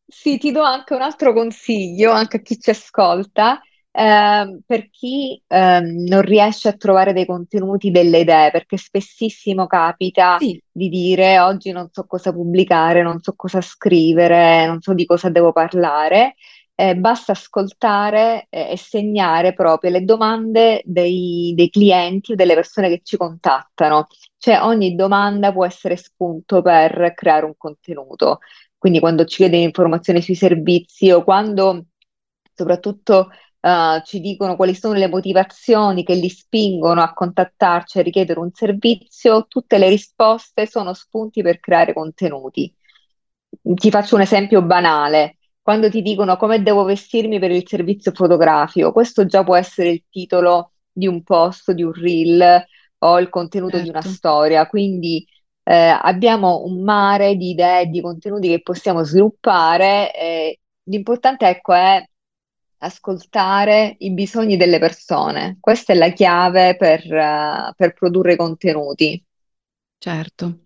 Sì, 0.06 0.38
ti 0.38 0.50
do 0.50 0.62
anche 0.62 0.94
un 0.94 1.02
altro 1.02 1.32
consiglio, 1.32 2.10
anche 2.10 2.38
a 2.38 2.40
chi 2.40 2.58
ci 2.58 2.70
ascolta. 2.70 3.60
Ehm, 3.92 4.60
per 4.66 4.88
chi 4.88 5.42
ehm, 5.48 6.04
non 6.06 6.22
riesce 6.22 6.68
a 6.68 6.72
trovare 6.72 7.12
dei 7.12 7.26
contenuti, 7.26 7.90
delle 7.90 8.20
idee, 8.20 8.50
perché 8.50 8.76
spessissimo 8.76 9.66
capita 9.66 10.36
sì. 10.38 10.62
di 10.70 10.88
dire 10.88 11.40
oggi 11.40 11.72
non 11.72 11.88
so 11.90 12.06
cosa 12.06 12.32
pubblicare, 12.32 13.02
non 13.02 13.20
so 13.20 13.34
cosa 13.34 13.60
scrivere, 13.60 14.66
non 14.66 14.80
so 14.80 14.94
di 14.94 15.04
cosa 15.04 15.28
devo 15.28 15.52
parlare. 15.52 16.34
Eh, 16.74 16.96
basta 16.96 17.32
ascoltare 17.32 18.46
eh, 18.48 18.70
e 18.70 18.76
segnare 18.78 19.52
proprio 19.52 19.90
le 19.90 20.02
domande 20.04 20.80
dei, 20.86 21.52
dei 21.54 21.68
clienti 21.68 22.32
o 22.32 22.34
delle 22.36 22.54
persone 22.54 22.88
che 22.88 23.00
ci 23.02 23.16
contattano. 23.18 24.06
Cioè 24.38 24.60
ogni 24.62 24.94
domanda 24.94 25.52
può 25.52 25.66
essere 25.66 25.96
spunto 25.96 26.62
per 26.62 27.12
creare 27.14 27.44
un 27.44 27.54
contenuto. 27.56 28.38
Quindi 28.78 28.98
quando 28.98 29.26
ci 29.26 29.38
chiede 29.38 29.58
informazioni 29.58 30.22
sui 30.22 30.34
servizi 30.34 31.10
o 31.10 31.22
quando 31.22 31.84
soprattutto 32.54 33.28
uh, 33.60 34.02
ci 34.04 34.20
dicono 34.20 34.56
quali 34.56 34.74
sono 34.74 34.94
le 34.94 35.08
motivazioni 35.08 36.04
che 36.04 36.14
li 36.14 36.28
spingono 36.28 37.02
a 37.02 37.12
contattarci, 37.12 37.98
a 37.98 38.02
richiedere 38.02 38.40
un 38.40 38.50
servizio, 38.52 39.46
tutte 39.46 39.78
le 39.78 39.88
risposte 39.88 40.66
sono 40.66 40.94
spunti 40.94 41.42
per 41.42 41.60
creare 41.60 41.92
contenuti. 41.92 42.74
Ti 43.62 43.90
faccio 43.90 44.14
un 44.14 44.22
esempio 44.22 44.62
banale. 44.62 45.36
Quando 45.62 45.90
ti 45.90 46.02
dicono 46.02 46.36
come 46.36 46.62
devo 46.62 46.84
vestirmi 46.84 47.38
per 47.38 47.50
il 47.50 47.66
servizio 47.66 48.12
fotografico, 48.12 48.92
questo 48.92 49.26
già 49.26 49.44
può 49.44 49.56
essere 49.56 49.90
il 49.90 50.04
titolo 50.08 50.72
di 50.90 51.06
un 51.06 51.22
post, 51.22 51.72
di 51.72 51.82
un 51.82 51.92
reel 51.92 52.64
o 52.98 53.20
il 53.20 53.28
contenuto 53.28 53.72
certo. 53.72 53.84
di 53.84 53.90
una 53.90 54.00
certo. 54.00 54.16
storia. 54.16 54.66
Quindi 54.66 55.26
eh, 55.62 55.74
abbiamo 55.74 56.62
un 56.64 56.82
mare 56.82 57.36
di 57.36 57.50
idee, 57.50 57.86
di 57.86 58.00
contenuti 58.00 58.48
che 58.48 58.62
possiamo 58.62 59.02
sviluppare. 59.04 60.14
Eh, 60.14 60.60
l'importante 60.84 61.46
ecco, 61.46 61.72
è 61.74 62.04
ascoltare 62.80 63.96
i 63.98 64.12
bisogni 64.12 64.56
delle 64.56 64.78
persone. 64.78 65.58
Questa 65.60 65.92
è 65.92 65.96
la 65.96 66.10
chiave 66.12 66.76
per, 66.76 67.04
uh, 67.04 67.72
per 67.76 67.92
produrre 67.94 68.36
contenuti. 68.36 69.22
Certo, 69.98 70.60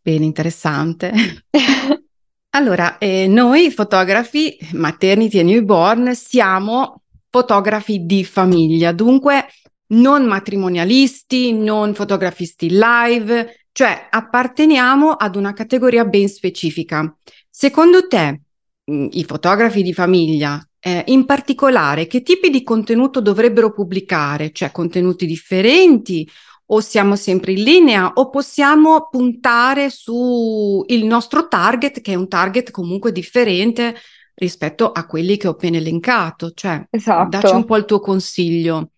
bene, 0.00 0.24
interessante. 0.24 1.12
allora, 2.50 2.98
eh, 2.98 3.26
noi 3.26 3.70
fotografi 3.70 4.56
maternity 4.72 5.38
e 5.38 5.42
newborn 5.42 6.14
siamo 6.14 7.02
fotografi 7.28 8.04
di 8.04 8.24
famiglia, 8.24 8.92
dunque 8.92 9.46
non 9.86 10.24
matrimonialisti, 10.24 11.52
non 11.52 11.94
fotografisti 11.94 12.68
live, 12.70 13.66
cioè 13.72 14.06
apparteniamo 14.08 15.10
ad 15.10 15.34
una 15.34 15.52
categoria 15.52 16.04
ben 16.04 16.28
specifica. 16.28 17.12
Secondo 17.50 18.06
te, 18.06 18.40
mh, 18.84 19.08
i 19.10 19.24
fotografi 19.24 19.82
di 19.82 19.92
famiglia 19.92 20.64
eh, 20.86 21.02
in 21.06 21.24
particolare, 21.24 22.06
che 22.06 22.20
tipi 22.20 22.50
di 22.50 22.62
contenuto 22.62 23.22
dovrebbero 23.22 23.72
pubblicare? 23.72 24.52
Cioè 24.52 24.70
contenuti 24.70 25.24
differenti 25.24 26.28
o 26.66 26.80
siamo 26.80 27.16
sempre 27.16 27.52
in 27.52 27.62
linea 27.62 28.12
o 28.14 28.28
possiamo 28.28 29.08
puntare 29.10 29.88
su 29.88 30.84
il 30.88 31.06
nostro 31.06 31.48
target, 31.48 32.02
che 32.02 32.12
è 32.12 32.16
un 32.16 32.28
target 32.28 32.70
comunque 32.70 33.12
differente 33.12 33.94
rispetto 34.34 34.92
a 34.92 35.06
quelli 35.06 35.38
che 35.38 35.48
ho 35.48 35.52
appena 35.52 35.78
elencato? 35.78 36.50
Cioè, 36.50 36.86
esatto. 36.90 37.28
dacci 37.30 37.54
un 37.54 37.64
po' 37.64 37.78
il 37.78 37.86
tuo 37.86 38.00
consiglio. 38.00 38.90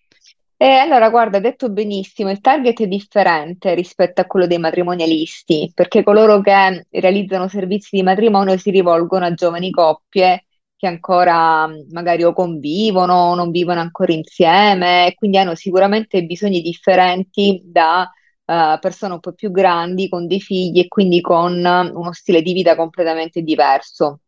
E 0.56 0.66
allora, 0.66 1.08
guarda, 1.08 1.36
hai 1.36 1.42
detto 1.44 1.70
benissimo, 1.70 2.30
il 2.30 2.40
target 2.40 2.80
è 2.80 2.86
differente 2.88 3.74
rispetto 3.74 4.22
a 4.22 4.24
quello 4.24 4.48
dei 4.48 4.58
matrimonialisti, 4.58 5.70
perché 5.72 6.02
coloro 6.02 6.40
che 6.40 6.86
realizzano 6.90 7.46
servizi 7.46 7.94
di 7.94 8.02
matrimonio 8.02 8.56
si 8.56 8.70
rivolgono 8.70 9.26
a 9.26 9.34
giovani 9.34 9.70
coppie 9.70 10.45
che 10.76 10.86
ancora 10.86 11.68
magari 11.90 12.22
o 12.22 12.32
convivono 12.32 13.14
o 13.14 13.34
non 13.34 13.50
vivono 13.50 13.80
ancora 13.80 14.12
insieme 14.12 15.14
quindi 15.16 15.38
hanno 15.38 15.54
sicuramente 15.54 16.22
bisogni 16.24 16.60
differenti 16.60 17.62
da 17.64 18.10
uh, 18.46 18.78
persone 18.78 19.14
un 19.14 19.20
po' 19.20 19.32
più 19.32 19.50
grandi 19.50 20.08
con 20.08 20.26
dei 20.26 20.40
figli 20.40 20.80
e 20.80 20.88
quindi 20.88 21.20
con 21.20 21.54
uno 21.54 22.12
stile 22.12 22.42
di 22.42 22.52
vita 22.52 22.76
completamente 22.76 23.42
diverso. 23.42 24.20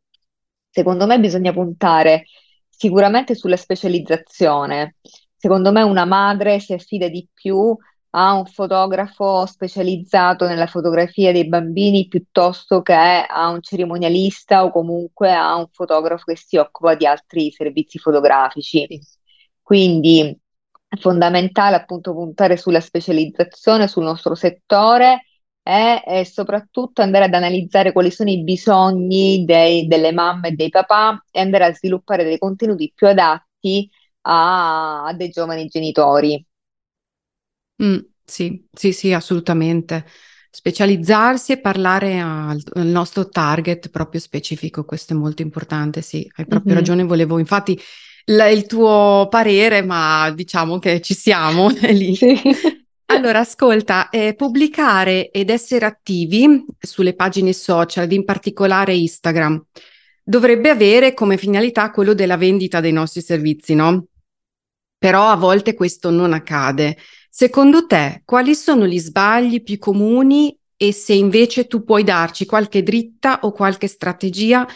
Secondo 0.70 1.06
me 1.06 1.18
bisogna 1.18 1.52
puntare 1.52 2.24
sicuramente 2.68 3.34
sulla 3.34 3.56
specializzazione. 3.56 4.96
Secondo 5.36 5.72
me 5.72 5.82
una 5.82 6.04
madre 6.04 6.60
si 6.60 6.72
affida 6.72 7.08
di 7.08 7.26
più 7.32 7.76
a 8.10 8.32
un 8.34 8.46
fotografo 8.46 9.44
specializzato 9.46 10.46
nella 10.46 10.66
fotografia 10.66 11.32
dei 11.32 11.46
bambini 11.46 12.08
piuttosto 12.08 12.82
che 12.82 12.92
a 12.94 13.48
un 13.50 13.60
cerimonialista 13.62 14.64
o 14.64 14.70
comunque 14.70 15.32
a 15.32 15.56
un 15.56 15.68
fotografo 15.70 16.24
che 16.24 16.36
si 16.36 16.56
occupa 16.56 16.94
di 16.94 17.06
altri 17.06 17.50
servizi 17.52 17.98
fotografici. 17.98 18.86
Quindi 19.62 20.36
è 20.88 20.96
fondamentale 20.96 21.76
appunto 21.76 22.14
puntare 22.14 22.56
sulla 22.56 22.80
specializzazione 22.80 23.88
sul 23.88 24.04
nostro 24.04 24.34
settore 24.34 25.24
e, 25.62 26.02
e 26.06 26.24
soprattutto 26.24 27.02
andare 27.02 27.26
ad 27.26 27.34
analizzare 27.34 27.92
quali 27.92 28.10
sono 28.10 28.30
i 28.30 28.42
bisogni 28.42 29.44
dei, 29.44 29.86
delle 29.86 30.12
mamme 30.12 30.48
e 30.48 30.52
dei 30.52 30.70
papà 30.70 31.22
e 31.30 31.40
andare 31.40 31.66
a 31.66 31.74
sviluppare 31.74 32.24
dei 32.24 32.38
contenuti 32.38 32.90
più 32.94 33.06
adatti 33.06 33.90
a, 34.22 35.04
a 35.06 35.12
dei 35.12 35.28
giovani 35.28 35.66
genitori. 35.66 36.42
Mm, 37.82 37.98
sì, 38.24 38.66
sì, 38.72 38.92
sì, 38.92 39.12
assolutamente. 39.12 40.04
specializzarsi 40.50 41.52
e 41.52 41.60
parlare 41.60 42.18
al, 42.20 42.60
al, 42.72 42.86
nostro 42.86 43.28
target 43.28 43.90
proprio 43.90 44.20
specifico, 44.20 44.84
questo 44.84 45.12
è 45.12 45.16
molto 45.16 45.42
importante, 45.42 46.00
sì, 46.02 46.28
hai 46.36 46.46
proprio 46.46 46.72
mm-hmm. 46.72 46.80
ragione, 46.80 47.04
volevo 47.04 47.38
infatti 47.38 47.78
l- 48.24 48.50
il 48.52 48.66
tuo 48.66 49.28
parere, 49.30 49.82
ma 49.82 50.30
diciamo 50.30 50.78
che 50.78 51.00
ci 51.00 51.14
siamo 51.14 51.68
lì. 51.90 52.14
Sì. 52.14 52.40
Allora, 53.10 53.40
ascolta, 53.40 54.10
eh, 54.10 54.34
pubblicare 54.34 55.30
ed 55.30 55.48
essere 55.48 55.86
attivi 55.86 56.64
sulle 56.78 57.14
pagine 57.14 57.52
social, 57.54 58.04
ed 58.04 58.12
in 58.12 58.24
particolare 58.24 58.94
Instagram, 58.94 59.64
dovrebbe 60.22 60.68
avere 60.68 61.14
come 61.14 61.38
finalità 61.38 61.90
quello 61.90 62.12
della 62.12 62.36
vendita 62.36 62.80
dei 62.80 62.92
nostri 62.92 63.22
servizi, 63.22 63.74
no? 63.74 64.08
Però 64.98 65.26
a 65.28 65.36
volte 65.36 65.74
questo 65.74 66.10
non 66.10 66.34
accade. 66.34 66.98
Secondo 67.30 67.86
te, 67.86 68.22
quali 68.24 68.54
sono 68.54 68.86
gli 68.86 68.98
sbagli 68.98 69.62
più 69.62 69.78
comuni 69.78 70.58
e 70.76 70.92
se 70.92 71.12
invece 71.12 71.66
tu 71.66 71.84
puoi 71.84 72.04
darci 72.04 72.46
qualche 72.46 72.82
dritta 72.82 73.40
o 73.42 73.52
qualche 73.52 73.86
strategia 73.86 74.66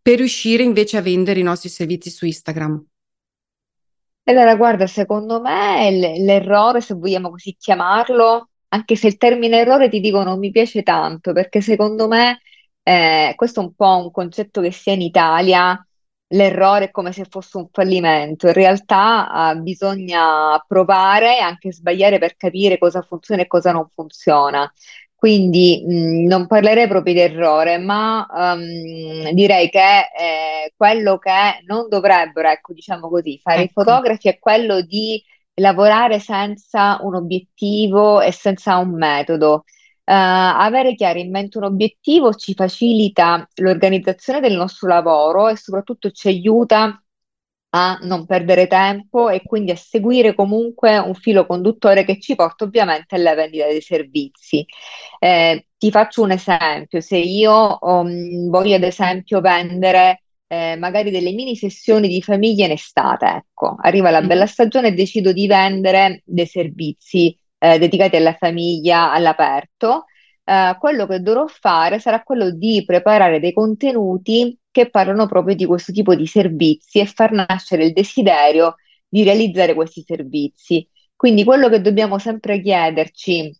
per 0.00 0.18
riuscire 0.18 0.62
invece 0.62 0.96
a 0.96 1.02
vendere 1.02 1.40
i 1.40 1.44
nostri 1.44 1.68
servizi 1.68 2.10
su 2.10 2.26
Instagram? 2.26 2.84
Allora, 4.24 4.56
guarda, 4.56 4.86
secondo 4.86 5.40
me 5.40 5.90
l'errore, 5.90 6.82
se 6.82 6.94
vogliamo 6.94 7.30
così 7.30 7.56
chiamarlo, 7.58 8.50
anche 8.68 8.94
se 8.94 9.06
il 9.06 9.16
termine 9.16 9.60
errore 9.60 9.88
ti 9.88 10.00
dico 10.00 10.22
non 10.22 10.38
mi 10.38 10.50
piace 10.50 10.82
tanto, 10.82 11.32
perché 11.32 11.62
secondo 11.62 12.08
me 12.08 12.40
eh, 12.82 13.32
questo 13.36 13.60
è 13.60 13.64
un 13.64 13.74
po' 13.74 13.96
un 14.04 14.10
concetto 14.10 14.60
che 14.60 14.70
sia 14.70 14.92
in 14.92 15.00
Italia 15.00 15.82
l'errore 16.28 16.86
è 16.86 16.90
come 16.90 17.12
se 17.12 17.24
fosse 17.28 17.56
un 17.58 17.68
fallimento. 17.70 18.46
In 18.48 18.52
realtà 18.52 19.52
eh, 19.52 19.56
bisogna 19.60 20.62
provare 20.66 21.38
e 21.38 21.40
anche 21.40 21.72
sbagliare 21.72 22.18
per 22.18 22.36
capire 22.36 22.78
cosa 22.78 23.02
funziona 23.02 23.42
e 23.42 23.46
cosa 23.46 23.72
non 23.72 23.88
funziona. 23.94 24.70
Quindi 25.14 25.84
mh, 25.84 26.26
non 26.28 26.46
parlerei 26.46 26.86
proprio 26.86 27.12
di 27.12 27.20
errore, 27.20 27.78
ma 27.78 28.24
um, 28.30 29.30
direi 29.32 29.68
che 29.68 29.80
eh, 30.16 30.72
quello 30.76 31.18
che 31.18 31.62
non 31.66 31.88
dovrebbero, 31.88 32.48
ecco, 32.48 32.72
diciamo 32.72 33.08
così, 33.08 33.38
fare 33.42 33.62
ecco. 33.62 33.80
i 33.80 33.84
fotografi 33.84 34.28
è 34.28 34.38
quello 34.38 34.80
di 34.80 35.20
lavorare 35.54 36.20
senza 36.20 36.98
un 37.02 37.16
obiettivo 37.16 38.20
e 38.20 38.30
senza 38.32 38.76
un 38.76 38.90
metodo. 38.96 39.64
Uh, 40.08 40.10
avere 40.10 40.94
chiaro 40.94 41.18
in 41.18 41.30
mente 41.30 41.58
un 41.58 41.64
obiettivo 41.64 42.32
ci 42.32 42.54
facilita 42.54 43.46
l'organizzazione 43.56 44.40
del 44.40 44.56
nostro 44.56 44.88
lavoro 44.88 45.48
e 45.48 45.56
soprattutto 45.56 46.10
ci 46.12 46.28
aiuta 46.28 46.98
a 47.70 47.98
non 48.04 48.24
perdere 48.24 48.66
tempo 48.68 49.28
e 49.28 49.42
quindi 49.42 49.70
a 49.70 49.76
seguire 49.76 50.34
comunque 50.34 50.96
un 50.96 51.12
filo 51.12 51.44
conduttore 51.44 52.04
che 52.04 52.18
ci 52.20 52.34
porta 52.34 52.64
ovviamente 52.64 53.16
alla 53.16 53.34
vendita 53.34 53.66
dei 53.66 53.82
servizi. 53.82 54.64
Eh, 55.18 55.66
ti 55.76 55.90
faccio 55.90 56.22
un 56.22 56.30
esempio, 56.30 57.02
se 57.02 57.18
io 57.18 57.76
um, 57.78 58.48
voglio 58.48 58.76
ad 58.76 58.84
esempio 58.84 59.42
vendere 59.42 60.22
eh, 60.46 60.76
magari 60.76 61.10
delle 61.10 61.32
mini 61.32 61.54
sessioni 61.54 62.08
di 62.08 62.22
famiglia 62.22 62.64
in 62.64 62.72
estate, 62.72 63.26
ecco, 63.26 63.76
arriva 63.78 64.08
la 64.08 64.22
bella 64.22 64.46
stagione 64.46 64.88
e 64.88 64.92
decido 64.92 65.32
di 65.32 65.46
vendere 65.46 66.22
dei 66.24 66.46
servizi 66.46 67.38
eh, 67.58 67.78
dedicati 67.78 68.16
alla 68.16 68.34
famiglia 68.34 69.12
all'aperto, 69.12 70.04
eh, 70.44 70.76
quello 70.78 71.06
che 71.06 71.20
dovrò 71.20 71.46
fare 71.46 71.98
sarà 71.98 72.22
quello 72.22 72.50
di 72.50 72.82
preparare 72.86 73.40
dei 73.40 73.52
contenuti 73.52 74.58
che 74.70 74.90
parlano 74.90 75.26
proprio 75.26 75.54
di 75.54 75.66
questo 75.66 75.92
tipo 75.92 76.14
di 76.14 76.26
servizi 76.26 77.00
e 77.00 77.06
far 77.06 77.32
nascere 77.32 77.84
il 77.86 77.92
desiderio 77.92 78.76
di 79.08 79.24
realizzare 79.24 79.74
questi 79.74 80.02
servizi. 80.06 80.86
Quindi 81.16 81.44
quello 81.44 81.68
che 81.68 81.80
dobbiamo 81.80 82.18
sempre 82.18 82.60
chiederci 82.60 83.54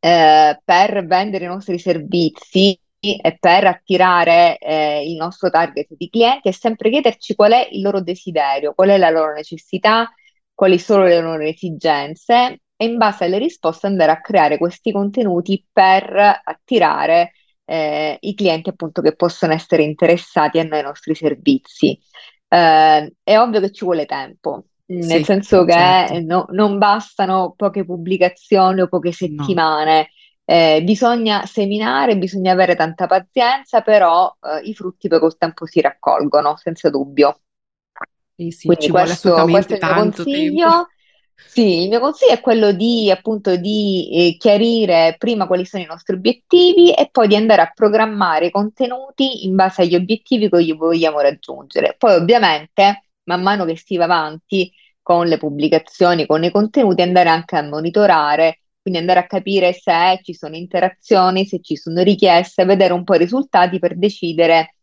eh, 0.00 0.60
per 0.64 1.06
vendere 1.06 1.44
i 1.44 1.48
nostri 1.48 1.78
servizi 1.78 2.78
e 2.98 3.36
per 3.38 3.66
attirare 3.66 4.58
eh, 4.58 5.08
il 5.08 5.16
nostro 5.16 5.50
target 5.50 5.88
di 5.96 6.08
clienti 6.08 6.48
è 6.48 6.52
sempre 6.52 6.90
chiederci 6.90 7.34
qual 7.34 7.52
è 7.52 7.68
il 7.70 7.82
loro 7.82 8.00
desiderio, 8.00 8.72
qual 8.74 8.90
è 8.90 8.98
la 8.98 9.10
loro 9.10 9.32
necessità, 9.32 10.12
quali 10.54 10.78
sono 10.78 11.04
le 11.04 11.20
loro 11.20 11.42
esigenze 11.42 12.60
e 12.76 12.84
in 12.84 12.96
base 12.96 13.24
alle 13.24 13.38
risposte 13.38 13.86
andare 13.86 14.12
a 14.12 14.20
creare 14.20 14.58
questi 14.58 14.92
contenuti 14.92 15.64
per 15.72 16.40
attirare 16.44 17.32
eh, 17.64 18.16
i 18.20 18.34
clienti 18.34 18.68
appunto 18.68 19.00
che 19.00 19.14
possono 19.16 19.52
essere 19.52 19.82
interessati 19.82 20.58
a 20.58 20.64
noi, 20.64 20.78
ai 20.78 20.84
nostri 20.84 21.14
servizi. 21.14 21.98
Eh, 22.48 23.14
è 23.22 23.38
ovvio 23.38 23.60
che 23.60 23.72
ci 23.72 23.84
vuole 23.84 24.06
tempo, 24.06 24.66
nel 24.86 25.04
sì, 25.04 25.24
senso 25.24 25.64
che 25.64 25.72
certo. 25.72 26.20
no, 26.20 26.46
non 26.50 26.78
bastano 26.78 27.54
poche 27.56 27.84
pubblicazioni 27.84 28.82
o 28.82 28.88
poche 28.88 29.12
settimane. 29.12 29.98
No. 29.98 30.06
Eh, 30.48 30.82
bisogna 30.84 31.44
seminare, 31.44 32.16
bisogna 32.16 32.52
avere 32.52 32.76
tanta 32.76 33.08
pazienza, 33.08 33.80
però 33.80 34.32
eh, 34.40 34.68
i 34.68 34.74
frutti 34.74 35.08
poi 35.08 35.18
col 35.18 35.36
tempo 35.36 35.66
si 35.66 35.80
raccolgono, 35.80 36.56
senza 36.56 36.88
dubbio. 36.88 37.40
Sì, 38.36 38.50
sì, 38.50 38.66
Quindi 38.66 38.90
questo, 38.90 39.44
questo, 39.44 39.72
è 39.72 39.78
il 39.78 39.84
mio 39.84 39.94
consiglio. 39.94 40.68
Tempo. 40.68 40.88
Sì, 41.38 41.82
il 41.82 41.88
mio 41.88 42.00
consiglio 42.00 42.32
è 42.32 42.40
quello 42.40 42.72
di 42.72 43.10
appunto 43.10 43.56
di 43.56 44.08
eh, 44.12 44.36
chiarire 44.38 45.16
prima 45.18 45.46
quali 45.46 45.64
sono 45.64 45.82
i 45.82 45.86
nostri 45.86 46.14
obiettivi 46.16 46.92
e 46.92 47.08
poi 47.10 47.28
di 47.28 47.36
andare 47.36 47.62
a 47.62 47.70
programmare 47.74 48.46
i 48.46 48.50
contenuti 48.50 49.46
in 49.46 49.54
base 49.54 49.82
agli 49.82 49.94
obiettivi 49.94 50.48
che 50.48 50.72
vogliamo 50.74 51.20
raggiungere. 51.20 51.94
Poi 51.98 52.14
ovviamente, 52.14 53.04
man 53.24 53.42
mano 53.42 53.64
che 53.64 53.76
si 53.76 53.96
va 53.96 54.04
avanti 54.04 54.72
con 55.02 55.26
le 55.26 55.38
pubblicazioni, 55.38 56.26
con 56.26 56.42
i 56.44 56.50
contenuti, 56.50 57.02
andare 57.02 57.28
anche 57.28 57.56
a 57.56 57.62
monitorare, 57.62 58.60
quindi 58.80 59.00
andare 59.00 59.20
a 59.20 59.26
capire 59.26 59.72
se 59.72 60.20
ci 60.22 60.34
sono 60.34 60.56
interazioni, 60.56 61.46
se 61.46 61.60
ci 61.60 61.76
sono 61.76 62.02
richieste, 62.02 62.64
vedere 62.64 62.92
un 62.92 63.04
po' 63.04 63.14
i 63.14 63.18
risultati 63.18 63.78
per 63.78 63.96
decidere 63.96 64.75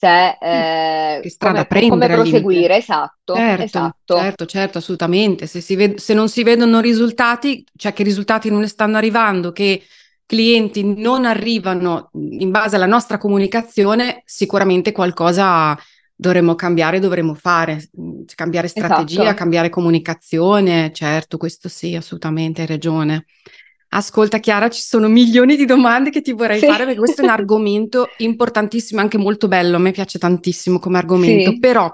cioè, 0.00 0.38
eh, 0.40 1.20
che 1.20 1.28
strada 1.28 1.66
come, 1.66 1.80
prendere 1.80 2.14
come 2.14 2.30
proseguire, 2.30 2.78
esatto, 2.78 3.34
certo, 3.34 3.62
esatto. 3.62 4.16
Certo, 4.16 4.46
certo, 4.46 4.78
assolutamente. 4.78 5.46
Se, 5.46 5.76
ved- 5.76 5.98
se, 5.98 6.14
non 6.14 6.30
si 6.30 6.42
vedono 6.42 6.80
risultati, 6.80 7.62
cioè 7.76 7.92
che 7.92 8.02
risultati 8.02 8.48
non 8.48 8.60
ne 8.60 8.66
stanno 8.66 8.96
arrivando, 8.96 9.52
che 9.52 9.82
clienti 10.24 10.94
non 10.96 11.26
arrivano 11.26 12.08
in 12.14 12.50
base 12.50 12.76
alla 12.76 12.86
nostra 12.86 13.18
comunicazione, 13.18 14.22
sicuramente 14.24 14.90
qualcosa 14.90 15.78
dovremmo 16.14 16.54
cambiare, 16.54 16.98
dovremmo 16.98 17.34
fare, 17.34 17.90
cambiare 18.34 18.68
strategia, 18.68 19.20
esatto. 19.20 19.36
cambiare 19.36 19.68
comunicazione, 19.68 20.92
certo, 20.94 21.36
questo 21.36 21.68
sì, 21.68 21.94
assolutamente, 21.94 22.62
hai 22.62 22.66
ragione. 22.68 23.26
Ascolta 23.92 24.38
Chiara, 24.38 24.70
ci 24.70 24.82
sono 24.82 25.08
milioni 25.08 25.56
di 25.56 25.64
domande 25.64 26.10
che 26.10 26.20
ti 26.20 26.32
vorrei 26.32 26.60
sì. 26.60 26.66
fare 26.66 26.84
perché 26.84 26.98
questo 26.98 27.22
è 27.22 27.24
un 27.24 27.30
argomento 27.34 28.08
importantissimo, 28.18 29.00
anche 29.00 29.18
molto 29.18 29.48
bello, 29.48 29.76
a 29.76 29.80
me 29.80 29.90
piace 29.90 30.18
tantissimo 30.18 30.78
come 30.78 30.98
argomento, 30.98 31.50
sì. 31.50 31.58
però 31.58 31.92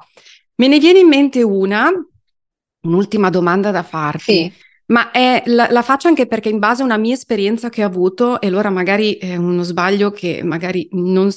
me 0.57 0.69
ne 0.69 0.79
viene 0.79 0.99
in 0.99 1.09
mente 1.09 1.43
una, 1.43 1.91
un'ultima 2.83 3.31
domanda 3.31 3.71
da 3.71 3.83
farti. 3.83 4.33
Sì. 4.33 4.53
Ma 4.89 5.11
è, 5.11 5.43
la, 5.47 5.69
la, 5.71 5.83
faccio 5.83 6.07
anche 6.07 6.27
perché 6.27 6.49
in 6.49 6.59
base 6.59 6.83
a 6.83 6.85
una 6.85 6.97
mia 6.97 7.15
esperienza 7.15 7.71
che 7.71 7.83
ho 7.83 7.87
avuto, 7.87 8.41
e 8.41 8.47
allora 8.47 8.71
magari 8.71 9.15
è 9.15 9.35
uno 9.35 9.63
sbaglio 9.63 10.11
che 10.11 10.43
magari 10.45 10.89
non, 10.93 11.31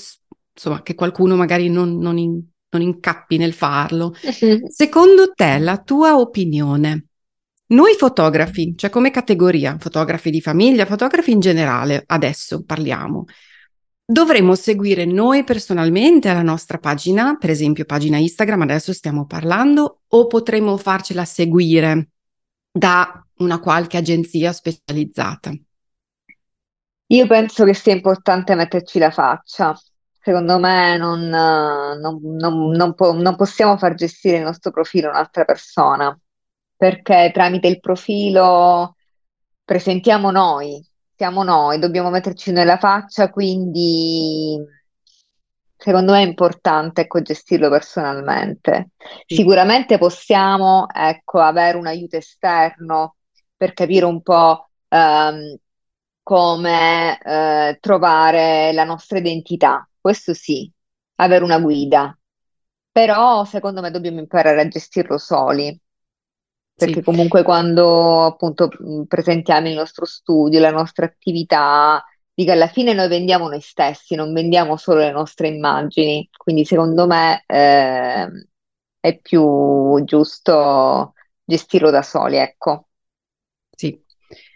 insomma, 0.54 0.84
che 0.84 0.94
qualcuno 0.94 1.36
magari 1.36 1.70
non, 1.70 1.98
non, 1.98 2.18
in, 2.18 2.40
non 2.70 2.82
incappi 2.82 3.38
nel 3.38 3.54
farlo. 3.54 4.14
Uh-huh. 4.22 4.70
Secondo 4.70 5.32
te, 5.34 5.58
la 5.58 5.78
tua 5.78 6.20
opinione, 6.20 7.08
noi 7.72 7.94
fotografi, 7.96 8.74
cioè 8.76 8.90
come 8.90 9.12
categoria, 9.12 9.78
fotografi 9.80 10.32
di 10.32 10.42
famiglia, 10.42 10.86
fotografi 10.86 11.32
in 11.32 11.40
generale, 11.40 12.04
adesso 12.08 12.64
parliamo, 12.64 13.26
dovremmo 14.04 14.56
seguire 14.56 15.06
noi 15.06 15.44
personalmente 15.44 16.34
la 16.34 16.42
nostra 16.42 16.80
pagina, 16.80 17.36
per 17.38 17.52
esempio 17.52 17.86
pagina 17.86 18.18
Instagram, 18.18 18.62
adesso 18.62 18.92
stiamo 18.92 19.28
parlando, 19.28 20.02
o 20.08 20.26
potremmo 20.26 20.78
farcela 20.78 21.26
seguire 21.26 22.10
da 22.72 23.24
una 23.38 23.60
qualche 23.60 23.98
agenzia 23.98 24.52
specializzata? 24.52 25.52
Io 27.12 27.28
penso 27.28 27.66
che 27.66 27.76
sia 27.76 27.94
importante 27.94 28.56
metterci 28.56 28.98
la 28.98 29.12
faccia. 29.12 29.80
Secondo 30.22 30.58
me 30.60 30.98
non, 30.98 31.22
non, 31.28 32.20
non, 32.22 32.70
non 32.72 32.94
po- 32.96 33.16
possiamo 33.36 33.78
far 33.78 33.94
gestire 33.94 34.38
il 34.38 34.44
nostro 34.44 34.72
profilo 34.72 35.10
un'altra 35.10 35.46
persona 35.46 36.20
perché 36.80 37.30
tramite 37.34 37.68
il 37.68 37.82
profilo 37.82 38.96
presentiamo 39.66 40.32
noi, 40.32 40.82
siamo 41.14 41.44
noi, 41.44 41.78
dobbiamo 41.78 42.10
metterci 42.10 42.54
nella 42.54 42.78
faccia, 42.78 43.30
quindi 43.30 44.58
secondo 45.76 46.14
me 46.14 46.24
è 46.24 46.26
importante 46.26 47.02
ecco, 47.02 47.22
gestirlo 47.22 47.68
personalmente. 47.70 48.92
Sì. 49.26 49.36
Sicuramente 49.36 49.98
possiamo 49.98 50.86
ecco, 50.90 51.42
avere 51.42 51.78
un 51.78 51.86
aiuto 51.86 52.16
esterno 52.16 53.18
per 53.58 53.74
capire 53.74 54.06
un 54.06 54.22
po' 54.22 54.70
um, 54.88 55.58
come 56.24 57.18
uh, 57.22 57.78
trovare 57.82 58.72
la 58.72 58.86
nostra 58.86 59.18
identità, 59.18 59.86
questo 60.00 60.34
sì, 60.34 60.72
avere 61.16 61.44
una 61.44 61.60
guida, 61.60 62.18
però 62.90 63.44
secondo 63.44 63.82
me 63.82 63.92
dobbiamo 63.92 64.20
imparare 64.20 64.62
a 64.62 64.68
gestirlo 64.70 65.18
soli 65.18 65.78
perché 66.80 67.00
sì. 67.00 67.04
comunque 67.04 67.44
quando 67.44 68.26
appunto 68.26 68.70
presentiamo 69.06 69.68
il 69.68 69.76
nostro 69.76 70.06
studio, 70.06 70.60
la 70.60 70.72
nostra 70.72 71.06
attività, 71.06 72.04
di 72.34 72.46
che 72.46 72.52
alla 72.52 72.70
fine 72.70 72.94
noi 72.94 73.10
vendiamo 73.10 73.50
noi 73.50 73.60
stessi, 73.60 74.16
non 74.16 74.34
vendiamo 74.34 74.78
solo 74.78 75.00
le 75.00 75.12
nostre 75.12 75.50
immagini. 75.50 76.30
Quindi 76.36 76.64
secondo 76.64 77.06
me 77.06 77.44
eh, 77.46 78.28
è 78.98 79.20
più 79.20 80.02
giusto 80.06 81.14
gestirlo 81.44 81.90
da 81.90 82.02
soli, 82.02 82.38
ecco. 82.38 82.88
Sì, 83.76 84.02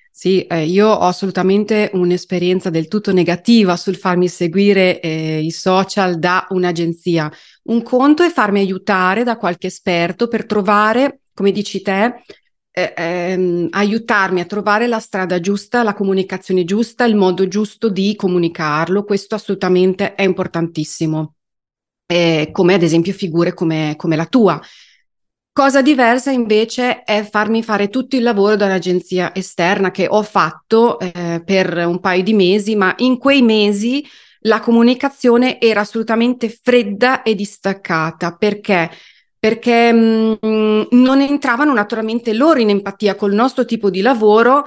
sì, 0.10 0.46
eh, 0.46 0.64
io 0.64 0.88
ho 0.88 1.08
assolutamente 1.08 1.90
un'esperienza 1.94 2.70
del 2.70 2.88
tutto 2.88 3.12
negativa 3.12 3.76
sul 3.76 3.98
farmi 3.98 4.30
seguire 4.30 5.02
eh, 5.02 5.42
i 5.42 5.52
social 5.52 6.20
da 6.20 6.46
un'agenzia. 6.52 7.30
Un 7.64 7.82
conto 7.82 8.24
è 8.24 8.30
farmi 8.30 8.60
aiutare 8.60 9.24
da 9.24 9.36
qualche 9.36 9.68
esperto 9.68 10.30
per 10.30 10.46
trovare, 10.46 11.23
come 11.34 11.52
dici 11.52 11.82
te, 11.82 12.24
eh, 12.72 12.94
ehm, 12.96 13.68
aiutarmi 13.72 14.42
a 14.42 14.46
trovare 14.46 14.88
la 14.88 15.00
strada 15.00 15.40
giusta, 15.40 15.84
la 15.84 15.94
comunicazione 15.94 16.64
giusta, 16.64 17.06
il 17.06 17.16
modo 17.16 17.48
giusto 17.48 17.90
di 17.90 18.16
comunicarlo. 18.16 19.04
Questo 19.04 19.36
assolutamente 19.36 20.16
è 20.16 20.24
importantissimo. 20.24 21.36
Eh, 22.06 22.50
come 22.52 22.74
ad 22.74 22.84
esempio 22.84 23.14
figure 23.14 23.54
come, 23.54 23.94
come 23.96 24.16
la 24.16 24.26
tua 24.26 24.62
Cosa 25.54 25.84
diversa 25.84 26.32
invece 26.32 27.04
è 27.04 27.22
farmi 27.22 27.62
fare 27.62 27.90
tutto 27.90 28.16
il 28.16 28.24
lavoro 28.24 28.56
da 28.56 28.66
un'agenzia 28.66 29.36
esterna 29.36 29.92
che 29.92 30.08
ho 30.10 30.24
fatto 30.24 30.98
eh, 30.98 31.44
per 31.46 31.78
un 31.86 32.00
paio 32.00 32.24
di 32.24 32.34
mesi, 32.34 32.76
ma 32.76 32.92
in 32.98 33.20
quei 33.20 33.44
mesi 33.44 34.04
la 34.46 34.60
comunicazione 34.62 35.62
era 35.62 35.82
assolutamente 35.82 36.50
fredda 36.50 37.22
e 37.22 37.36
distaccata 37.36 38.36
perché 38.36 38.90
perché 39.44 39.92
mh, 39.92 40.38
mm, 40.46 40.82
non 40.92 41.20
entravano 41.20 41.74
naturalmente 41.74 42.32
loro 42.32 42.62
in 42.62 42.70
empatia 42.70 43.16
col 43.16 43.34
nostro 43.34 43.66
tipo 43.66 43.90
di 43.90 44.00
lavoro 44.00 44.64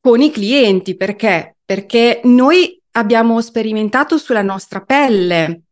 con 0.00 0.20
i 0.20 0.32
clienti 0.32 0.96
perché 0.96 1.58
perché 1.64 2.22
noi 2.24 2.82
abbiamo 2.92 3.40
sperimentato 3.40 4.18
sulla 4.18 4.42
nostra 4.42 4.80
pelle 4.80 5.62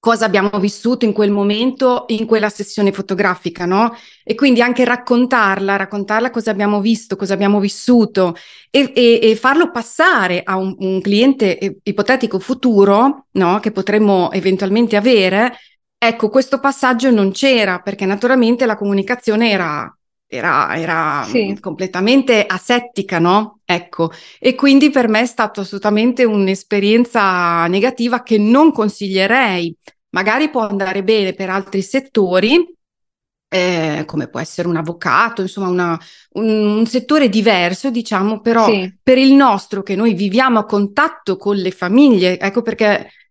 cosa 0.00 0.24
abbiamo 0.24 0.58
vissuto 0.58 1.04
in 1.04 1.12
quel 1.12 1.30
momento, 1.30 2.04
in 2.08 2.26
quella 2.26 2.48
sessione 2.48 2.92
fotografica, 2.92 3.66
no? 3.66 3.92
E 4.22 4.36
quindi 4.36 4.62
anche 4.62 4.84
raccontarla, 4.84 5.74
raccontarla 5.74 6.30
cosa 6.30 6.52
abbiamo 6.52 6.80
visto, 6.80 7.16
cosa 7.16 7.34
abbiamo 7.34 7.58
vissuto 7.58 8.36
e, 8.70 8.92
e, 8.94 9.18
e 9.20 9.34
farlo 9.36 9.72
passare 9.72 10.42
a 10.44 10.56
un, 10.56 10.76
un, 10.78 11.00
cliente 11.00 11.78
ipotetico 11.82 12.38
futuro, 12.38 13.26
no? 13.32 13.58
Che 13.58 13.72
potremmo 13.72 14.30
eventualmente 14.30 14.94
avere. 14.94 15.56
Ecco, 15.98 16.28
questo 16.28 16.60
passaggio 16.60 17.10
non 17.10 17.32
c'era 17.32 17.80
perché 17.80 18.06
naturalmente 18.06 18.66
la 18.66 18.76
comunicazione 18.76 19.50
era 19.50 19.90
era, 20.28 20.76
era 20.76 21.24
sì. 21.28 21.56
completamente 21.60 22.44
asettica, 22.46 23.20
no? 23.20 23.60
Ecco, 23.64 24.10
e 24.40 24.56
quindi 24.56 24.90
per 24.90 25.08
me 25.08 25.20
è 25.20 25.26
stata 25.26 25.60
assolutamente 25.60 26.24
un'esperienza 26.24 27.66
negativa 27.68 28.22
che 28.22 28.36
non 28.36 28.72
consiglierei 28.72 29.74
magari 30.10 30.50
può 30.50 30.66
andare 30.66 31.04
bene 31.04 31.34
per 31.34 31.50
altri 31.50 31.82
settori, 31.82 32.74
eh, 33.48 34.02
come 34.06 34.28
può 34.28 34.40
essere 34.40 34.66
un 34.66 34.76
avvocato, 34.76 35.42
insomma 35.42 35.68
una, 35.68 36.00
un, 36.32 36.48
un, 36.78 36.86
settore 36.86 37.28
diverso, 37.28 37.90
diciamo, 37.90 38.40
però 38.40 38.64
sì. 38.64 38.92
per 39.02 39.18
il 39.18 39.34
nostro 39.34 39.82
che 39.82 39.94
noi 39.94 40.14
viviamo 40.14 40.58
a 40.58 40.64
contatto 40.64 41.36
con 41.36 41.56
le 41.56 41.70
famiglie, 41.70 42.38
ecco 42.38 42.62
perché 42.62 43.00
mm, 43.00 43.25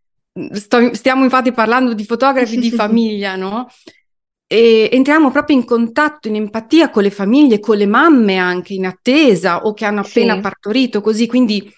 sto, 0.52 0.94
stiamo 0.94 1.24
infatti 1.24 1.52
parlando 1.52 1.94
di 1.94 2.06
fotografi 2.06 2.58
di 2.58 2.72
famiglia, 2.72 3.36
no? 3.36 3.68
E 4.48 4.90
entriamo 4.92 5.32
proprio 5.32 5.58
in 5.58 5.66
contatto, 5.66 6.28
in 6.28 6.36
empatia 6.36 6.90
con 6.90 7.04
le 7.04 7.10
famiglie, 7.10 7.60
con 7.60 7.78
le 7.78 7.88
mamme 7.88 8.38
anche 8.38 8.74
in 8.74 8.86
attesa 8.86 9.64
o 9.66 9.74
che 9.74 9.86
hanno 9.86 10.02
appena 10.02 10.36
sì. 10.36 10.42
partorito, 10.42 11.02
così 11.02 11.28
quindi 11.28 11.72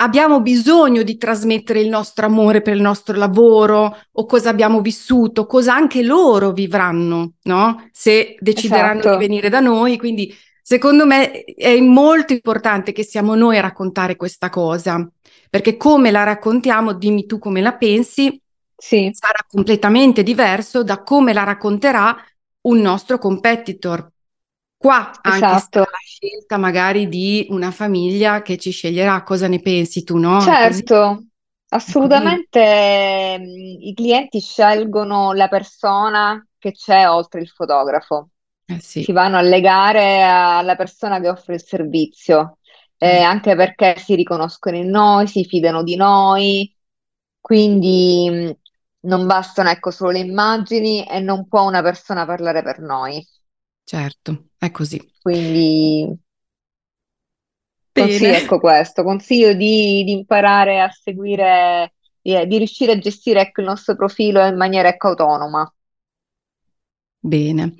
abbiamo 0.00 0.40
bisogno 0.40 1.02
di 1.02 1.16
trasmettere 1.16 1.80
il 1.80 1.88
nostro 1.88 2.26
amore 2.26 2.62
per 2.62 2.74
il 2.74 2.82
nostro 2.82 3.16
lavoro 3.16 3.96
o 4.12 4.26
cosa 4.26 4.50
abbiamo 4.50 4.80
vissuto, 4.80 5.46
cosa 5.46 5.74
anche 5.74 6.02
loro 6.02 6.52
vivranno, 6.52 7.34
no? 7.42 7.88
Se 7.92 8.36
decideranno 8.38 9.00
esatto. 9.00 9.16
di 9.16 9.26
venire 9.26 9.48
da 9.48 9.60
noi. 9.60 9.98
Quindi, 9.98 10.32
secondo 10.62 11.06
me, 11.06 11.44
è 11.44 11.78
molto 11.80 12.32
importante 12.32 12.92
che 12.92 13.02
siamo 13.02 13.34
noi 13.34 13.58
a 13.58 13.62
raccontare 13.62 14.16
questa 14.16 14.50
cosa, 14.50 15.08
perché 15.48 15.76
come 15.76 16.10
la 16.10 16.22
raccontiamo, 16.22 16.92
dimmi 16.92 17.26
tu 17.26 17.38
come 17.38 17.60
la 17.60 17.74
pensi, 17.74 18.40
sì. 18.76 19.10
sarà 19.12 19.44
completamente 19.46 20.22
diverso 20.22 20.82
da 20.82 21.02
come 21.02 21.32
la 21.32 21.44
racconterà 21.44 22.16
un 22.62 22.78
nostro 22.78 23.18
competitor. 23.18 24.10
Qua 24.76 25.10
anche 25.22 25.44
esatto. 25.44 25.80
la 25.80 25.98
scelta 26.04 26.56
magari 26.56 27.08
di 27.08 27.46
una 27.50 27.72
famiglia 27.72 28.42
che 28.42 28.56
ci 28.56 28.70
sceglierà, 28.70 29.24
cosa 29.24 29.48
ne 29.48 29.60
pensi 29.60 30.04
tu, 30.04 30.18
no? 30.18 30.40
Certo, 30.40 31.14
Così. 31.14 31.28
assolutamente 31.70 33.36
mm, 33.40 33.80
i 33.80 33.92
clienti 33.94 34.38
scelgono 34.38 35.32
la 35.32 35.48
persona 35.48 36.46
che 36.56 36.72
c'è 36.72 37.08
oltre 37.08 37.40
il 37.40 37.48
fotografo. 37.48 38.28
Eh 38.66 38.80
sì. 38.80 39.02
Si 39.02 39.12
vanno 39.12 39.38
a 39.38 39.40
legare 39.40 40.22
alla 40.22 40.76
persona 40.76 41.18
che 41.20 41.28
offre 41.28 41.54
il 41.54 41.64
servizio, 41.64 42.57
eh, 42.98 43.08
eh. 43.08 43.20
anche 43.20 43.54
perché 43.54 43.96
si 43.98 44.14
riconoscono 44.14 44.76
in 44.76 44.90
noi, 44.90 45.26
si 45.28 45.44
fidano 45.44 45.82
di 45.82 45.96
noi, 45.96 46.76
quindi 47.40 48.28
mm, 48.30 48.50
non 49.08 49.26
bastano 49.26 49.70
ecco, 49.70 49.90
solo 49.90 50.10
le 50.10 50.18
immagini 50.18 51.06
e 51.06 51.20
non 51.20 51.46
può 51.48 51.66
una 51.66 51.82
persona 51.82 52.26
parlare 52.26 52.62
per 52.62 52.80
noi. 52.80 53.26
Certo, 53.84 54.48
è 54.58 54.70
così. 54.70 55.00
Quindi 55.22 56.18
consiglio, 57.92 58.32
ecco 58.32 58.60
questo, 58.60 59.02
consiglio 59.02 59.52
di, 59.54 60.04
di 60.04 60.12
imparare 60.12 60.80
a 60.80 60.90
seguire, 60.90 61.94
di, 62.20 62.46
di 62.46 62.58
riuscire 62.58 62.92
a 62.92 62.98
gestire 62.98 63.40
ecco, 63.40 63.60
il 63.60 63.66
nostro 63.66 63.96
profilo 63.96 64.44
in 64.44 64.56
maniera 64.56 64.88
ecco, 64.88 65.08
autonoma. 65.08 65.72
Bene. 67.20 67.74